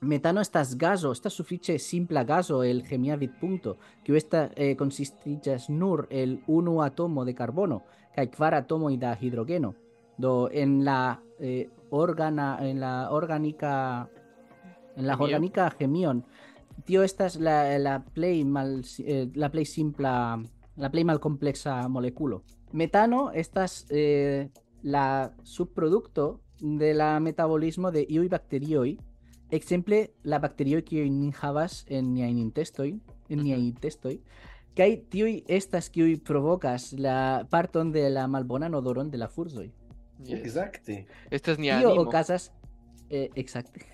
Metano 0.00 0.40
estas 0.40 0.76
gaso, 0.76 1.12
estas 1.12 1.32
sufiĉe 1.32 1.78
simpla 1.78 2.24
gaso 2.24 2.62
el 2.62 2.82
chemia 2.84 3.16
vidpunkto, 3.16 3.78
kiu 4.04 4.16
esta 4.16 4.50
eh, 4.56 4.74
konsistiĝas 4.76 5.70
nur 5.70 6.06
el 6.10 6.42
unu 6.46 6.82
atomo 6.82 7.24
de 7.24 7.34
karbono 7.34 7.82
kaj 8.14 8.26
kvar 8.36 8.54
atomoj 8.54 8.96
da 9.00 9.14
hidrogeno. 9.20 9.74
Do 10.18 10.48
en 10.52 10.84
la 10.84 11.18
eh, 11.40 11.68
organa 11.90 12.58
en 12.60 12.80
la 12.80 13.10
orgánica 13.10 14.08
en 14.96 15.06
la 15.06 15.16
orgánica 15.18 15.70
chemion 15.78 16.22
tio 16.84 17.02
estas 17.02 17.36
la 17.36 17.78
la 17.78 17.98
plej 18.04 18.44
mal 18.44 18.82
eh, 18.98 19.30
la 19.34 19.50
plej 19.50 19.66
simpla 19.66 20.42
la 20.76 20.90
plej 20.90 21.04
malkompleksa 21.04 21.88
molekulo. 21.88 22.42
Metano 22.74 23.30
estas 23.30 23.86
eh, 23.88 24.50
la 24.82 25.32
subprodukto 25.42 26.40
de 26.60 26.92
la 26.94 27.20
metabolismo 27.20 27.92
de 27.94 28.02
iuj 28.08 28.28
bakterioj 28.28 28.96
Exemple, 29.54 30.08
la 30.24 30.40
bakterioj 30.42 30.82
kiuj 30.82 31.06
ni 31.14 31.28
havas 31.38 31.84
en 31.86 32.08
niaj 32.14 32.32
intestoj, 32.42 32.88
en 33.30 33.42
niaj 33.44 33.60
intestoj, 33.62 34.16
kaj 34.74 34.88
tiuj 35.12 35.34
estas 35.46 35.90
kiuj 35.94 36.16
provokas 36.26 36.88
la 36.98 37.44
parton 37.52 37.92
de 37.94 38.08
la 38.10 38.26
malbonan 38.26 38.74
odoron 38.74 39.12
de 39.12 39.20
la 39.20 39.28
furzoj. 39.28 39.68
Yes. 40.24 40.40
Exacte. 40.40 41.04
Estas 41.30 41.58
nia 41.58 41.78
Tio 41.78 41.92
animo. 41.92 42.08
okazas 42.08 42.50
eh, 43.10 43.28
exacte. 43.36 43.86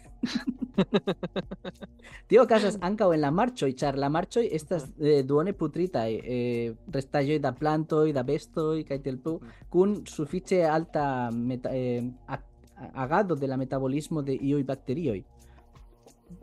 Tio 2.30 2.42
okazas 2.44 2.76
ankaŭ 2.86 3.10
en 3.14 3.20
la 3.24 3.30
marĉoj, 3.34 3.72
ĉar 3.80 3.96
la 3.98 4.08
marĉoj 4.12 4.44
estas 4.56 4.84
eh, 5.00 5.22
duone 5.26 5.52
putritaj, 5.52 6.10
eh, 6.14 6.74
restaĵoj 6.94 7.38
da 7.42 7.52
plantoj, 7.52 8.12
da 8.16 8.22
bestoj 8.22 8.84
kaj 8.88 9.00
tiel 9.02 9.18
plu, 9.18 9.38
kun 9.70 10.00
sufiĉe 10.06 10.62
alta 10.70 11.04
meta, 11.34 11.72
eh, 11.74 12.02
ag- 12.28 12.46
agado 12.94 13.34
de 13.36 13.46
la 13.50 13.56
metabolismo 13.60 14.22
de 14.22 14.38
iuj 14.40 14.62
bakterioj. 14.64 15.22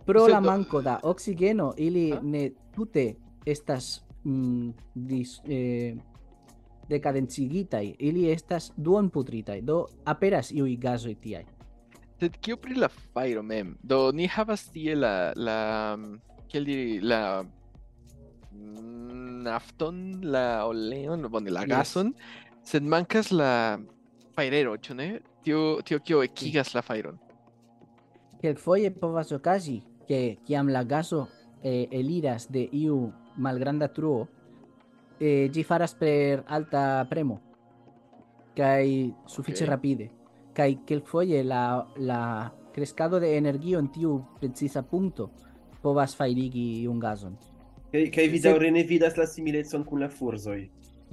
Pro 0.05 0.27
la 0.27 0.41
manko 0.41 0.81
da 0.81 0.99
oksigeno 1.03 1.73
ili 1.77 2.11
Ah. 2.13 2.19
ne 2.21 2.49
tute 2.75 3.13
estas 3.45 4.03
mm, 4.23 4.69
dis, 4.93 5.39
eh, 5.47 5.95
decadencigitaj, 6.89 7.93
ili 7.99 8.29
estas 8.31 8.71
duonputritaj, 8.77 9.61
do 9.61 9.85
aperas 10.05 10.51
iuj 10.51 10.75
gazoj 10.77 11.15
tiaj. 11.15 11.45
Kio 12.17 12.57
pri 12.57 12.75
la 12.75 12.87
fajro 12.89 13.43
mem? 13.45 13.75
Do 13.83 14.11
ni 14.11 14.25
havas 14.27 14.65
tie 14.73 14.95
la 14.97 15.33
la 15.35 15.57
kiel 16.49 16.65
diri 16.65 16.99
la 17.01 17.43
mm, 18.51 19.43
nafton, 19.45 20.21
la 20.23 20.65
oleon, 20.65 21.27
bone 21.29 21.53
la 21.53 21.65
gason, 21.69 22.13
sed 22.65 22.83
mankas 22.83 23.29
la 23.31 23.77
fajrero, 24.35 24.73
ĉu 24.81 24.95
ne? 24.97 25.07
Tio 25.45 25.81
tio 25.85 25.99
kio 25.99 26.23
ekigas 26.25 26.73
la 26.73 26.81
fajron. 26.81 27.19
Kelkfoje 28.41 28.91
povas 28.97 29.31
okazi, 29.31 29.81
ke 30.07 30.37
kiam 30.45 30.69
la 30.73 30.83
gaso 30.83 31.27
eh, 31.63 31.85
eliras 31.91 32.47
de 32.49 32.67
iu 32.71 33.11
malgranda 33.37 33.87
truo, 33.93 34.27
eh, 35.19 35.49
ĝi 35.53 35.63
faras 35.63 35.93
per 35.93 36.43
alta 36.47 37.05
premo 37.09 37.39
kaj 38.57 39.13
sufiĉe 39.29 39.63
Ok. 39.65 39.69
rapide. 39.69 40.09
Kaj 40.57 40.71
kelkfoje 40.89 41.43
la, 41.45 41.85
la 41.97 42.21
kreskado 42.73 43.19
de 43.21 43.35
energio 43.37 43.79
en 43.79 43.91
tiu 43.93 44.17
precisa 44.39 44.81
punkto 44.81 45.29
povas 45.81 46.15
fajrigi 46.17 46.65
iun 46.83 46.99
gazon. 46.99 47.37
Kaj 47.91 48.07
kaj 48.13 48.27
vi 48.33 48.41
daŭre 48.43 48.71
ne 48.73 48.83
vidas 48.83 49.17
la 49.17 49.27
similecon 49.29 49.85
kun 49.87 50.01
la 50.03 50.09
furzoj. 50.09 50.59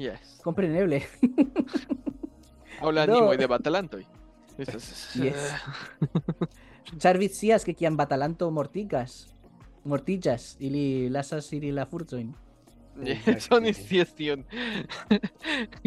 Yes. 0.01 0.39
Kompreneble. 0.43 1.01
Aŭ 2.81 2.91
la 2.91 3.05
animoj 3.07 3.37
de 3.39 3.49
batalantoj. 3.51 4.03
Yes. 4.59 5.45
Ĉar 7.03 7.19
vi 7.19 7.29
scias, 7.29 7.65
ke 7.67 7.75
kiam 7.75 7.97
batalanto 7.97 8.51
mortigas, 8.55 9.25
mortiĝas, 9.89 10.55
ili 10.61 11.09
lasas 11.11 11.53
iri 11.57 11.73
la 11.75 11.87
furzojn. 11.91 12.33
Yes, 13.03 13.49
oni 13.51 13.73
scias 13.75 14.13
tion. 14.15 14.45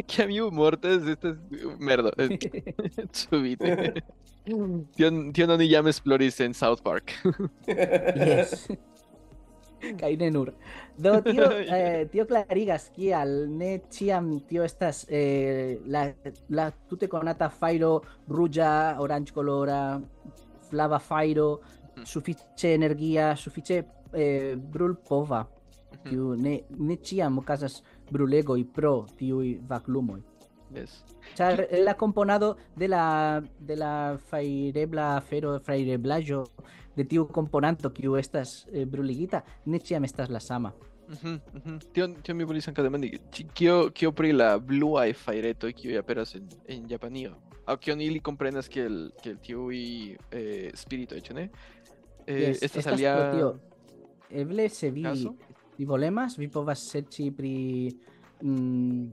Kiam 0.08 0.30
iu 0.34 0.50
mortas 0.52 1.06
estas 1.08 1.38
merdo. 1.80 2.12
eh, 2.18 2.36
Subite. 3.14 3.94
Tion 4.98 5.34
tion 5.34 5.50
oni 5.52 5.70
jam 5.70 5.88
esploris 5.88 6.40
en 6.40 6.54
South 6.54 6.82
Park. 6.84 7.12
Yes. 7.68 8.68
Kaj 10.00 10.16
ne 10.18 10.30
nur. 10.34 10.52
Do 10.98 11.20
tio, 11.22 11.46
eh, 11.52 12.08
tio 12.12 12.26
klarigas 12.26 12.88
kial 12.96 13.30
ne 13.52 13.76
ĉiam 13.94 14.32
tio 14.50 14.64
estas 14.66 15.04
eh, 15.10 15.78
la, 15.86 16.08
la 16.50 16.72
tute 16.90 17.08
konata 17.12 17.50
fajro 17.54 17.92
ruĝa, 18.28 18.72
oranĝkolora, 19.04 19.82
flava 20.70 20.98
fajro, 21.00 21.50
sufiĉe 22.08 22.74
energia, 22.74 23.36
sufiĉe 23.38 23.84
eh, 24.14 24.56
brulpova, 24.58 25.44
Mhm. 25.44 25.57
Kiu 26.08 26.36
ne, 26.36 26.62
ne 26.70 26.98
ĉiam 27.10 27.38
okazas 27.42 27.82
brulegoj 28.12 28.64
pro 28.74 29.06
tiuj 29.18 29.58
vaklumoj. 29.70 30.22
Yes. 30.76 30.98
Ĉar 31.38 31.64
la 31.86 31.94
komponado 31.96 32.56
de 32.76 32.90
la 32.92 33.42
de 33.60 33.76
la 33.76 34.18
fajrebla 34.30 35.16
afero 35.18 35.60
fajreblaĵo 35.64 36.44
de 36.98 37.06
tiu 37.06 37.28
komponanto 37.32 37.92
kiu 37.94 38.18
estas 38.20 38.66
eh, 38.74 38.86
bruligita 38.86 39.44
ne 39.66 39.80
ĉiam 39.80 40.04
estas 40.04 40.30
la 40.30 40.40
sama. 40.40 40.74
Mhm, 41.08 41.36
mhm. 41.54 41.78
Tio, 41.94 42.08
tio 42.24 42.36
mi 42.36 42.44
volis 42.44 42.68
ankaŭ 42.68 42.84
demandi, 42.84 43.14
kio 43.56 43.90
kio 43.96 44.12
pri 44.12 44.34
la 44.34 44.58
bluaj 44.60 45.14
fajretoj 45.16 45.72
kiuj 45.74 46.00
aperas 46.02 46.36
en 46.36 46.50
en 46.68 46.90
Japanio? 46.92 47.38
Aŭ 47.68 47.78
kion 47.84 48.02
ili 48.02 48.20
komprenas 48.20 48.68
kiel 48.68 49.10
kiel 49.22 49.38
tiuj 49.44 49.80
eh, 50.32 50.72
spiritoj, 50.76 51.22
ĉu 51.22 51.34
ne? 51.34 51.50
Eh, 52.28 52.50
Yes, 52.50 52.64
estas 52.64 52.88
alia. 52.92 53.16
Eble 54.30 54.70
se 54.70 54.90
vi 54.92 55.04
caso? 55.04 55.36
Vi 55.78 55.86
volemas, 55.86 56.38
vi 56.38 56.48
povas 56.50 56.82
serĉi 56.92 57.30
pri 57.38 57.56
mm, 58.44 59.04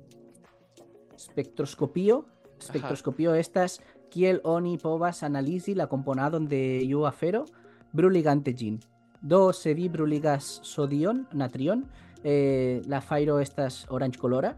spektroskopio. 1.16 2.22
Spektroskopio 2.64 3.34
estas 3.36 3.80
kiel 4.12 4.38
oni 4.44 4.78
povas 4.78 5.22
analizi 5.26 5.74
la 5.74 5.86
komponadon 5.90 6.46
de 6.48 6.60
iu 6.86 7.04
afero 7.04 7.44
bruligante 7.92 8.54
ĝin. 8.54 8.78
Do 9.22 9.52
se 9.52 9.74
vi 9.74 9.88
bruligas 9.88 10.60
sodion, 10.62 11.24
natrion, 11.32 11.84
eh, 12.22 12.80
la 12.86 13.00
fajro 13.00 13.38
estas 13.40 13.84
oranĝkolora. 13.90 14.52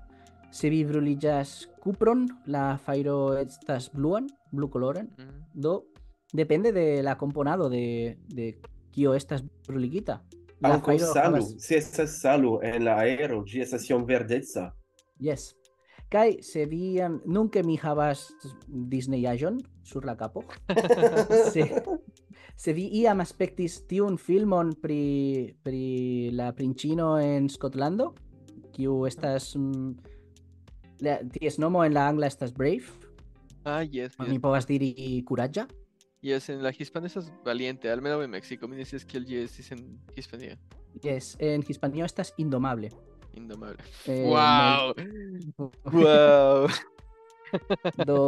Se 0.51 0.71
vi 0.71 0.85
bruligas 0.85 1.69
kupron, 1.83 2.27
la 2.47 2.77
fajro 2.79 3.37
estas 3.39 3.91
bluan, 3.93 4.27
blucoloran. 4.53 5.11
Mhm. 5.19 5.45
Do 5.55 5.83
depende 6.33 6.73
de 6.73 7.03
la 7.03 7.17
componado 7.17 7.69
de, 7.69 8.19
de 8.29 8.59
kio 8.91 9.15
estas 9.15 9.43
bruligita. 9.67 10.23
Anco 10.63 10.99
salu, 10.99 11.37
havas... 11.37 11.55
se 11.59 11.77
estas 11.77 12.21
salu 12.21 12.61
en 12.65 12.85
la 12.85 12.97
aero, 13.05 13.43
gi 13.45 13.61
estas 13.61 13.89
iom 13.91 14.07
verdeca. 14.09 14.71
Yes. 15.21 15.55
Kai 16.09 16.39
se 16.43 16.67
vi 16.71 16.97
um, 17.03 17.21
nunca 17.27 17.63
mi 17.67 17.77
havas 17.83 18.29
Disneyajon 18.67 19.59
sur 19.85 20.05
la 20.07 20.17
capo. 20.17 20.45
se 21.53 21.67
se 22.57 22.73
vi 22.73 22.87
iam 23.03 23.21
aspektis 23.21 23.83
tiun 23.89 24.17
filmon 24.17 24.73
pri 24.81 25.55
pri 25.63 26.31
la 26.33 26.53
princino 26.53 27.19
en 27.21 27.51
Skotlando, 27.51 28.15
kiu 28.73 29.05
estas 29.07 29.55
mm, 29.57 29.91
la 31.05 31.19
ties 31.33 31.59
nomo 31.59 31.85
en 31.85 31.95
la 31.95 32.09
angla 32.09 32.27
estas 32.27 32.55
Brave. 32.55 32.87
Ah, 33.65 33.83
yes. 33.83 34.15
yes. 34.15 34.29
Mi 34.29 34.39
povas 34.41 34.67
diri 34.67 34.95
kuraĝa. 35.27 35.67
Yes, 36.27 36.49
en 36.51 36.63
la 36.65 36.73
hispana 36.75 37.07
estas 37.07 37.29
valiente, 37.47 37.91
almenaŭ 37.93 38.23
en 38.25 38.33
Meksiko, 38.35 38.67
mi 38.67 38.77
ne 38.81 38.85
scias 38.89 39.05
kiel 39.07 39.27
ĝi 39.29 39.45
estis 39.45 39.71
en 39.77 39.83
Hispania. 40.19 40.57
Yes, 41.05 41.37
en 41.39 41.63
hispanio 41.69 42.05
estas 42.09 42.33
indomable. 42.43 42.91
Indomable. 43.39 43.85
Eh, 44.11 44.25
wow. 44.27 44.95
wow. 45.93 46.67
Do 48.09 48.19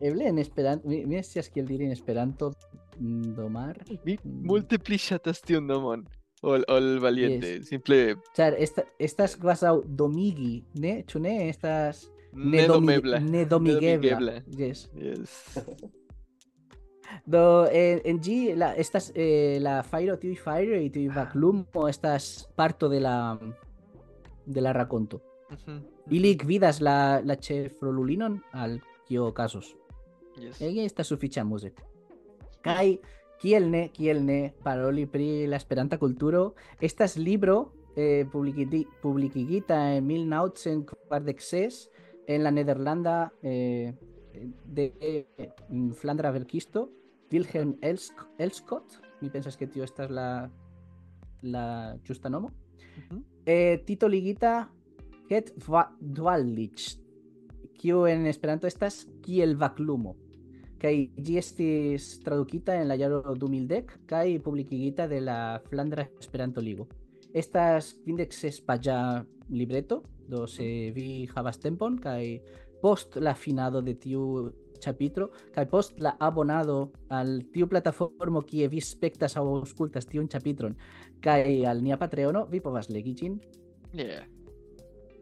eble 0.00 0.28
en 0.28 0.38
Esperanto, 0.38 0.86
mi, 0.88 1.00
mi 1.06 1.18
ne 1.18 1.24
scias 1.26 1.48
kiel 1.50 1.66
diri 1.66 1.88
en 1.88 1.96
Esperanto 1.96 2.52
mm, 3.00 3.34
domar. 3.34 3.82
Mi 4.04 4.14
Mm. 4.22 4.46
multe 4.46 4.78
pli 4.78 4.98
ŝatas 4.98 5.42
tiun 5.42 5.66
nomon. 5.66 6.06
Ol, 6.46 6.62
ol 6.70 7.00
valiente, 7.02 7.56
simple 7.66 8.14
Ĉar 8.36 8.54
esta, 8.62 8.84
estas 9.02 9.34
kvazaŭ 9.42 9.80
domigi, 9.98 10.60
ne? 10.78 11.00
Ĉu 11.02 11.18
ne 11.24 11.48
estas 11.48 12.04
nedomebla. 12.32 13.18
Nedomigebla. 13.18 14.36
Yes. 14.54 14.86
Yes. 14.94 15.40
Do 17.26 17.66
en, 17.66 18.00
en 18.04 18.20
ĝi 18.20 18.54
la 18.56 18.72
estas 18.76 19.10
eh, 19.14 19.58
la 19.60 19.82
fajro 19.82 20.16
tiuj 20.20 20.36
fajroj 20.42 20.84
tiuj 20.92 21.08
vaklumo 21.14 21.88
estas 21.88 22.48
parto 22.56 22.88
de 22.88 23.00
la 23.00 23.38
de 24.46 24.60
la 24.60 24.72
rakonto. 24.72 25.20
Mhm, 25.50 25.78
Ili 26.10 26.34
gvidas 26.34 26.80
la 26.80 27.20
la 27.24 27.36
ĉefrolulinon 27.36 28.40
al 28.52 28.80
kio 29.06 29.26
okazos. 29.26 29.74
Yes. 30.38 30.60
Ella 30.60 30.84
está 30.86 31.04
sufiĉe 31.04 31.40
amuze. 31.40 31.72
Kaj 32.62 32.98
kiel 33.40 33.70
ne, 33.70 33.88
kiel 33.94 34.22
ne 34.24 34.52
paroli 34.64 35.06
pri 35.06 35.46
la 35.46 35.56
Esperanta 35.56 35.98
kulturo, 35.98 36.54
estas 36.80 37.16
libro 37.16 37.72
eh, 37.96 38.26
publikigita 38.30 39.96
en 39.96 40.06
1946 40.06 41.90
en 42.26 42.44
la 42.44 42.50
Nederlanda 42.50 43.32
eh, 43.42 43.94
de 44.64 44.92
eh, 45.00 45.50
Flandra 45.94 46.30
verkisto 46.30 46.88
Wilhelm 47.30 47.76
Elsk 47.82 48.24
Elskot, 48.38 49.00
mi 49.20 49.30
pensas 49.30 49.56
que 49.56 49.66
tio 49.66 49.84
estas 49.84 50.10
la 50.10 50.48
la 51.42 51.96
ĝusta 52.04 52.30
nomo. 52.30 52.50
Eh, 53.46 53.78
titoligita 53.86 54.68
Het 55.28 55.52
va 55.68 55.84
Dwallich, 56.00 56.96
kiu 57.76 58.06
en 58.08 58.24
Esperanto 58.26 58.66
estas 58.66 59.02
kiel 59.22 59.58
vaklumo. 59.60 60.14
Kaj 60.80 60.94
ĝi 61.20 61.34
estis 61.36 62.06
tradukita 62.24 62.78
en 62.78 62.88
la 62.88 62.96
jaro 62.96 63.20
2010 63.34 64.06
kaj 64.08 64.38
publikigita 64.44 65.08
de 65.10 65.20
la 65.20 65.60
Flandra 65.68 66.06
Esperanto 66.20 66.62
Ligo. 66.64 66.86
Estas 67.34 67.98
26 68.06 68.62
paĝa 68.64 69.24
libreto, 69.50 70.02
do 70.28 70.46
se 70.46 70.64
vi 70.94 71.28
havas 71.34 71.60
tempon 71.60 71.98
kaj 72.00 72.22
post 72.82 73.16
la 73.16 73.34
finado 73.34 73.82
de 73.82 73.94
tiu 73.94 74.24
chapitro 74.78 75.30
kaj 75.54 75.66
post 75.70 76.00
la 76.00 76.14
abonado 76.20 76.92
al 77.10 77.40
tiu 77.52 77.66
plataformo 77.66 78.42
kie 78.46 78.68
vi 78.68 78.80
spektas 78.80 79.36
aŭ 79.36 79.46
aŭskultas 79.60 80.06
tiun 80.06 80.28
chapitron 80.28 80.76
kaj 81.20 81.64
al 81.66 81.82
nia 81.82 81.98
Patreono 81.98 82.46
vi 82.50 82.60
povas 82.60 82.90
legi 82.90 83.14
ĝin 83.22 83.40
Yeah. 83.92 84.24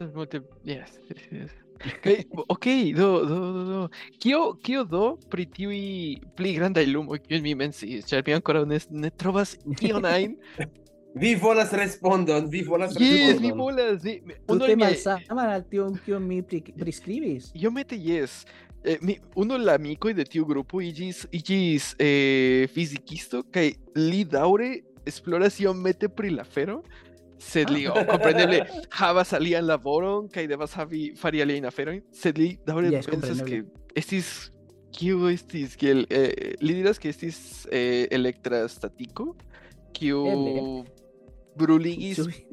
Es 0.01 0.13
multe... 0.13 0.43
Yes. 0.65 1.01
yes. 1.31 1.53
Kaj, 2.03 2.25
ok, 2.49 2.67
do, 2.97 3.09
do, 3.27 3.37
do, 3.53 3.65
do. 3.65 3.81
Kio, 4.19 4.41
kio 4.65 4.85
do 4.85 5.17
pri 5.31 5.45
tiuj 5.53 5.81
pli 6.37 6.55
grandaj 6.57 6.87
lumoj, 6.89 7.21
kiujn 7.25 7.45
mi 7.45 7.55
menciis, 7.55 8.07
ĉar 8.09 8.25
mi 8.27 8.35
ankoraŭ 8.37 8.65
ne, 8.69 8.81
ne 9.05 9.13
trovas 9.13 9.55
ion 9.85 10.09
ajn. 10.09 10.37
Vi 11.19 11.35
volas 11.35 11.73
respondon, 11.73 12.49
vi 12.51 12.63
volas 12.63 12.93
Yes, 12.93 13.01
mi 13.01 13.33
respondon. 13.33 13.59
volas. 13.59 14.03
vi- 14.05 14.21
Uno 14.49 14.59
tute 14.61 14.73
el 14.73 14.79
miaj- 14.79 15.07
malsaman 15.07 15.51
al 15.51 15.63
tiun 15.71 15.95
kiun 16.05 16.27
mi 16.29 16.43
pri- 16.43 16.75
priskribis 16.79 17.51
Iomete 17.55 17.97
yes. 17.97 18.45
Eh, 18.85 18.99
mi, 19.01 19.17
uno 19.35 19.57
el 19.61 19.69
amikoj 19.69 20.13
de 20.15 20.25
tiu 20.25 20.45
grupo 20.45 20.79
iĝis 20.81 21.25
iĝis 21.33 21.95
eh, 21.99 22.69
fizikisto 22.75 23.43
kaj 23.51 23.73
li 23.97 24.25
daŭre 24.25 24.69
esploras 25.07 25.57
iomete 25.61 26.09
pri 26.09 26.31
la 26.31 26.43
afero. 26.43 26.83
Sed 27.39 27.69
li, 27.71 27.87
oh, 27.87 27.93
kompreneble, 28.09 28.63
havas 28.97 29.33
alian 29.37 29.67
laboron 29.67 30.29
kaj 30.33 30.47
devas 30.49 30.73
havi 30.73 31.11
fari 31.21 31.43
aliajn 31.43 31.67
aferojn, 31.69 32.01
sed 32.13 32.39
li 32.39 32.57
daŭre 32.67 32.91
Yes, 32.93 33.07
pensas 33.07 33.43
que 33.43 33.61
kompreneble. 33.61 33.91
estis 33.95 34.51
kiu 34.97 35.29
estis 35.29 35.77
kiel 35.77 36.07
eh, 36.11 36.55
li 36.61 36.75
diras 36.79 36.99
que 36.99 37.09
estis 37.13 37.67
eh, 37.71 38.07
elektrastatiko 38.11 39.35
kiu. 39.93 40.23
Bruligis 41.59 42.17
Ĉu 42.21 42.27
vi- 42.31 42.45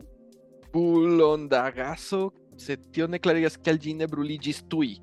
bulon 0.73 1.47
da 1.51 1.67
gaso, 1.71 2.31
sed 2.57 2.87
tio 2.91 3.07
ne 3.07 3.19
klarigas 3.19 3.57
kial 3.57 3.77
ĝi 3.77 3.93
ne 3.99 4.07
bruliĝis 4.09 4.63
tuj. 4.69 4.95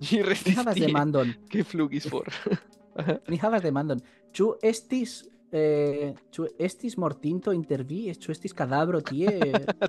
Ĝi 0.00 0.16
mi 0.20 0.26
restis 0.30 0.56
havas 0.58 0.74
tie 0.78 0.86
demandon 0.86 1.34
que 1.50 1.62
flugis 1.64 2.06
for. 2.10 2.26
mi 3.30 3.36
havas 3.38 3.62
demandon 3.62 4.00
ĉu 4.34 4.48
estis 4.66 5.20
eh, 5.54 6.10
ĉu 6.34 6.44
estis 6.60 6.96
mortinto 7.00 7.52
inter 7.56 7.84
vi 7.88 8.02
ĉu 8.12 8.32
estis 8.34 8.52
kadavro 8.52 9.00
tie 9.00 9.30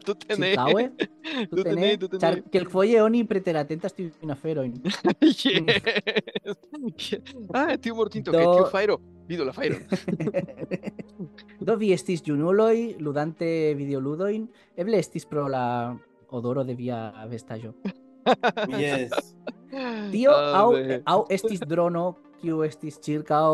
Tute 0.05 0.37
ne. 0.39 0.53
Tute 1.49 1.73
ne, 1.75 1.89
tute 1.99 2.19
Ĉar 2.21 2.37
kelkfoje 2.53 3.01
oni 3.03 3.25
preteratentas 3.27 3.93
tiujn 3.97 4.31
aferojn 4.35 4.77
Yes. 6.99 7.33
Ah, 7.53 7.75
tiu 7.77 7.95
mortinto, 7.95 8.31
que 8.31 8.37
Do- 8.43 8.53
tiu 8.55 8.65
fajro. 8.71 8.99
Vidu 9.29 9.45
la 9.45 9.53
fajron. 9.53 9.83
Do 11.67 11.75
vi 11.77 11.91
estis 11.93 12.23
junuloj 12.25 12.95
ludante 13.03 13.49
videoludojn 13.77 14.47
eble 14.79 14.99
estis 15.03 15.25
pro 15.29 15.47
la 15.51 15.65
odoro 16.31 16.63
de 16.63 16.75
via 16.75 16.99
vestaĵo 17.29 17.73
Yes. 18.77 19.11
Tio 20.11 20.31
Ah, 20.33 20.65
ve. 20.73 20.99
aŭ 21.05 21.21
estis 21.33 21.61
drono 21.65 22.15
kiu 22.41 22.61
estis 22.65 22.97
ĉirkaŭ 23.03 23.49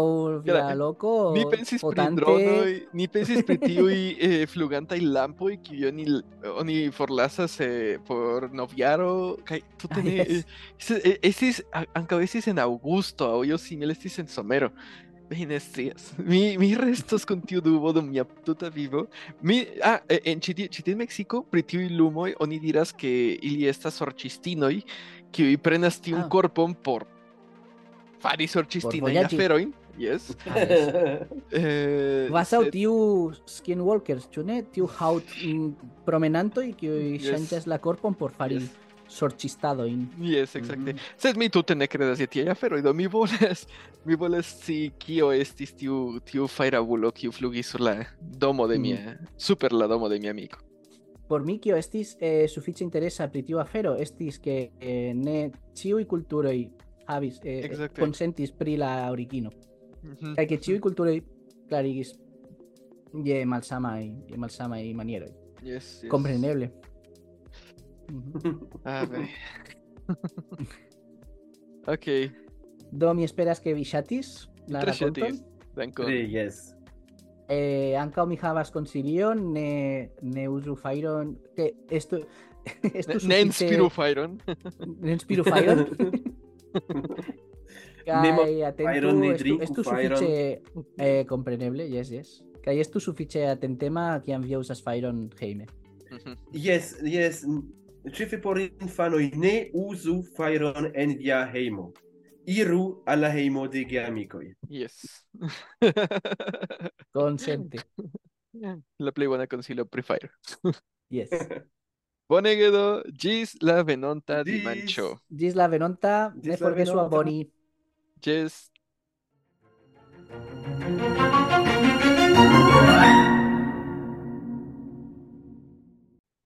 via 0.46 0.74
loko 0.78 1.34
Ni 1.36 1.44
pensis 1.52 1.82
pri 1.82 1.88
potante- 1.88 2.22
dronoj, 2.22 2.74
ni 2.94 3.08
pensis 3.08 3.44
pri 3.48 3.58
tiuj 3.62 3.96
eh, 4.20 4.46
flugantaj 4.52 5.00
lampoj 5.02 5.56
kiuj 5.64 5.88
oni 5.92 6.06
oni 6.62 6.76
forlasas 6.92 7.58
eh, 7.66 7.98
por 8.08 8.50
noviaro 8.54 9.38
kaj 9.48 9.62
tute 9.82 10.00
Ah, 10.02 10.04
ne 10.06 10.18
yes. 10.18 10.44
es- 10.80 11.02
eh, 11.04 11.18
estis 11.32 11.62
a- 11.72 11.86
ankaŭ 12.02 12.20
estis 12.26 12.48
en 12.52 12.60
aŭgusto 12.64 13.28
aŭ 13.38 13.44
io 13.48 13.58
simile 13.58 13.92
estis 13.98 14.20
en 14.20 14.28
somero. 14.28 14.72
Mi 15.30 15.46
ne 15.46 15.60
scias. 15.60 16.14
Mi 16.18 16.58
mi 16.58 16.76
restos 16.76 17.26
dubo 17.62 17.92
dum 17.94 18.10
mia 18.12 18.24
tuta 18.46 18.70
vivo. 18.70 19.08
Mi 19.42 19.66
ah 19.82 20.00
eh, 20.10 20.20
en 20.26 20.40
ĉi 20.40 20.54
tie 20.56 20.68
ĉi 20.68 20.84
tie 20.84 20.94
en 20.94 21.00
Meksiko 21.00 21.42
pri 21.44 21.64
tiuj 21.64 21.90
lumoj 21.98 22.34
oni 22.40 22.60
diras 22.60 22.92
ke 22.94 23.10
ili 23.42 23.66
estas 23.68 23.98
sorĉistinoj 24.02 24.82
kiuj 25.32 25.58
prenas 25.58 25.98
tiun 26.00 26.22
Ah. 26.22 26.30
korpon 26.30 26.76
por 26.76 27.06
fari 28.22 28.48
sorĉistinajn 28.48 29.02
vojaĝi. 29.16 29.36
aferojn. 29.36 29.74
Yes. 29.98 30.36
Ah, 30.46 30.58
yes. 30.60 30.90
Eh, 31.52 32.28
Vas 32.30 32.54
au 32.54 32.64
sed- 32.66 32.72
tiu 32.74 33.32
skinwalkers, 33.48 34.28
ĉu 34.30 34.44
ne? 34.44 34.62
Tiu 34.64 34.86
haut 35.00 35.24
mm, 35.46 35.70
promenantoj 36.06 36.74
kiuj 36.76 37.14
Yes. 37.16 37.24
ŝanĝas 37.32 37.66
la 37.68 37.78
korpon 37.78 38.14
por 38.14 38.32
fari 38.32 38.56
Yes. 38.60 38.70
Sorĉistadojn. 39.08 40.06
Yes, 40.22 40.56
exacte. 40.56 40.94
Mhm. 40.94 41.00
Sed 41.18 41.38
mi 41.38 41.50
tute 41.50 41.76
ne 41.76 41.88
kredas 41.88 42.20
je 42.20 42.28
tiaj 42.28 42.50
aferoj, 42.50 42.82
do 42.82 42.94
mi 42.94 43.08
volas, 43.08 43.66
mi 44.06 44.16
volas 44.16 44.46
scii 44.62 44.92
kio 45.00 45.32
estis 45.32 45.74
tiu, 45.74 46.20
tiu 46.26 46.48
fajrabulo 46.48 47.12
kiu 47.12 47.32
flugis 47.32 47.70
sur 47.70 47.82
la 47.82 47.96
domo 48.20 48.68
de 48.68 48.78
mia, 48.80 49.18
super 49.38 49.74
la 49.74 49.88
domo 49.88 50.10
de 50.10 50.20
mia 50.20 50.32
amiko. 50.32 50.60
Por 51.28 51.42
mi 51.44 51.58
kio 51.60 51.76
estis 51.76 52.16
eh, 52.20 52.46
sufiĉe 52.48 52.84
interesa 52.84 53.28
pri 53.28 53.42
tiu 53.44 53.58
afero 53.60 53.96
estis 53.98 54.38
ke 54.40 54.70
eh, 54.80 55.14
ne 55.16 55.50
ĉiuj 55.74 56.06
kulturoj 56.06 56.58
havis 57.08 57.40
eh, 57.44 57.64
Ekzakte. 57.66 58.02
konsentis 58.02 58.52
pri 58.52 58.78
la 58.78 59.10
origino 59.12 59.50
Mhm. 60.06 60.36
kaj 60.38 60.46
ke 60.48 60.58
ĉiuj 60.62 60.80
kulturoj 60.80 61.16
klarigis 61.70 62.12
je 63.26 63.46
malsamaj 63.46 64.04
je 64.30 64.38
malsamaj 64.38 64.94
manieroj. 64.94 65.32
Yes, 65.64 66.04
yes. 66.04 66.10
Kompreneble. 66.12 66.70
A 68.86 69.06
ver. 69.06 69.28
ok, 71.94 72.06
Do 72.92 73.14
mi 73.14 73.24
esperas 73.26 73.60
ke 73.60 73.74
vi 73.74 73.84
ŝatis 73.84 74.48
la 74.70 74.80
tre 74.82 74.92
rakonton. 74.94 75.24
ŝatis. 75.24 75.44
Dankon. 75.76 76.06
Sí, 76.08 76.20
yes. 76.32 76.60
Eh, 77.50 77.94
ankaŭ 78.00 78.26
mi 78.26 78.38
havas 78.42 78.72
konsilion, 78.72 79.42
ne 79.54 80.10
ne 80.22 80.48
uzu 80.50 80.76
fajron, 80.76 81.36
ke 81.56 81.72
estu 81.92 82.22
estu 83.00 83.20
Ne, 83.28 83.36
ne 83.36 83.42
inspiru 83.42 83.90
fajron. 83.90 84.40
ne 85.02 85.12
inspiru 85.12 85.44
fajron. 85.44 85.86
Nemo 88.06 88.44
Kaj 88.46 88.64
atentu, 88.68 89.12
estu, 89.34 89.54
estu 89.66 89.84
sufiĉe 89.84 90.32
eh, 90.98 91.26
kompreneble, 91.26 91.88
yes, 91.90 92.12
yes. 92.14 92.34
Kaj 92.66 92.80
estu 92.82 93.00
sufiĉe 93.02 93.46
atentema 93.50 94.22
kiam 94.26 94.42
vi 94.46 94.56
uzas 94.58 94.82
fajron 94.84 95.30
hejme. 95.40 95.66
Yes, 96.54 96.96
yes. 97.04 97.44
Ĉefe 98.14 98.38
por 98.42 98.60
infanoj 98.60 99.32
ne 99.36 99.70
uzu 99.74 100.20
fajron 100.38 100.92
en 100.94 101.16
via 101.18 101.46
hejmo. 101.54 101.92
Iru 102.46 103.02
al 103.10 103.20
la 103.26 103.30
hejmo 103.34 103.68
de 103.68 103.84
geamikoj. 103.90 104.54
yes. 104.70 105.26
Konsente. 107.14 107.78
la 109.06 109.12
plej 109.12 109.28
bona 109.28 109.48
konsilo 109.48 109.86
pri 109.86 110.02
fajro. 110.02 110.30
Yes. 111.10 111.30
Bonege 112.30 112.72
do, 112.72 113.02
ĝis 113.14 113.56
la 113.62 113.82
venonta 113.82 114.44
Ĝis. 114.44 114.54
dimanĉo. 114.54 115.10
Ĝis 115.30 115.56
la 115.56 115.68
venonta, 115.68 116.34
ne 116.44 116.58
forgesu 116.58 117.00
aboni. 117.00 117.46
Ĝis. 118.22 118.72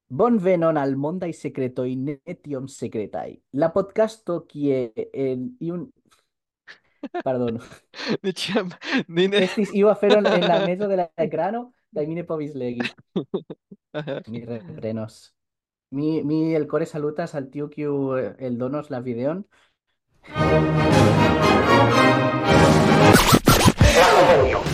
Bonvenon 0.09 0.77
al 0.77 0.95
Mondaj 0.97 1.33
Sekretoj 1.37 1.93
ne 1.95 2.17
tiom 2.41 2.67
sekretaj. 2.67 3.35
La 3.61 3.69
podcasto 3.73 4.41
kie 4.49 4.89
en 5.13 5.51
iun 5.61 5.87
Pardon. 7.23 7.55
Ni 8.25 8.33
ĉiam, 8.35 8.73
ni 9.07 9.29
ne... 9.31 9.45
Estis 9.45 9.69
iu 9.71 9.87
aferon 9.87 10.25
en 10.27 10.43
la 10.43 10.57
mezo 10.67 10.89
de 10.91 10.97
la 10.99 11.05
ekrano 11.15 11.69
kaj 11.95 12.07
mi 12.09 12.17
ne 12.17 12.25
povis 12.25 12.55
legi. 12.55 12.81
Mi 14.31 14.45
reprenos. 14.45 15.33
Mi, 15.97 16.21
mi 16.23 16.53
elkore 16.53 16.85
salutas 16.85 17.33
al 17.35 17.49
tiu 17.49 17.69
kiu 17.69 18.15
eh, 18.17 18.35
eldonos 18.51 18.91
la 18.93 19.01
videon. 19.01 19.45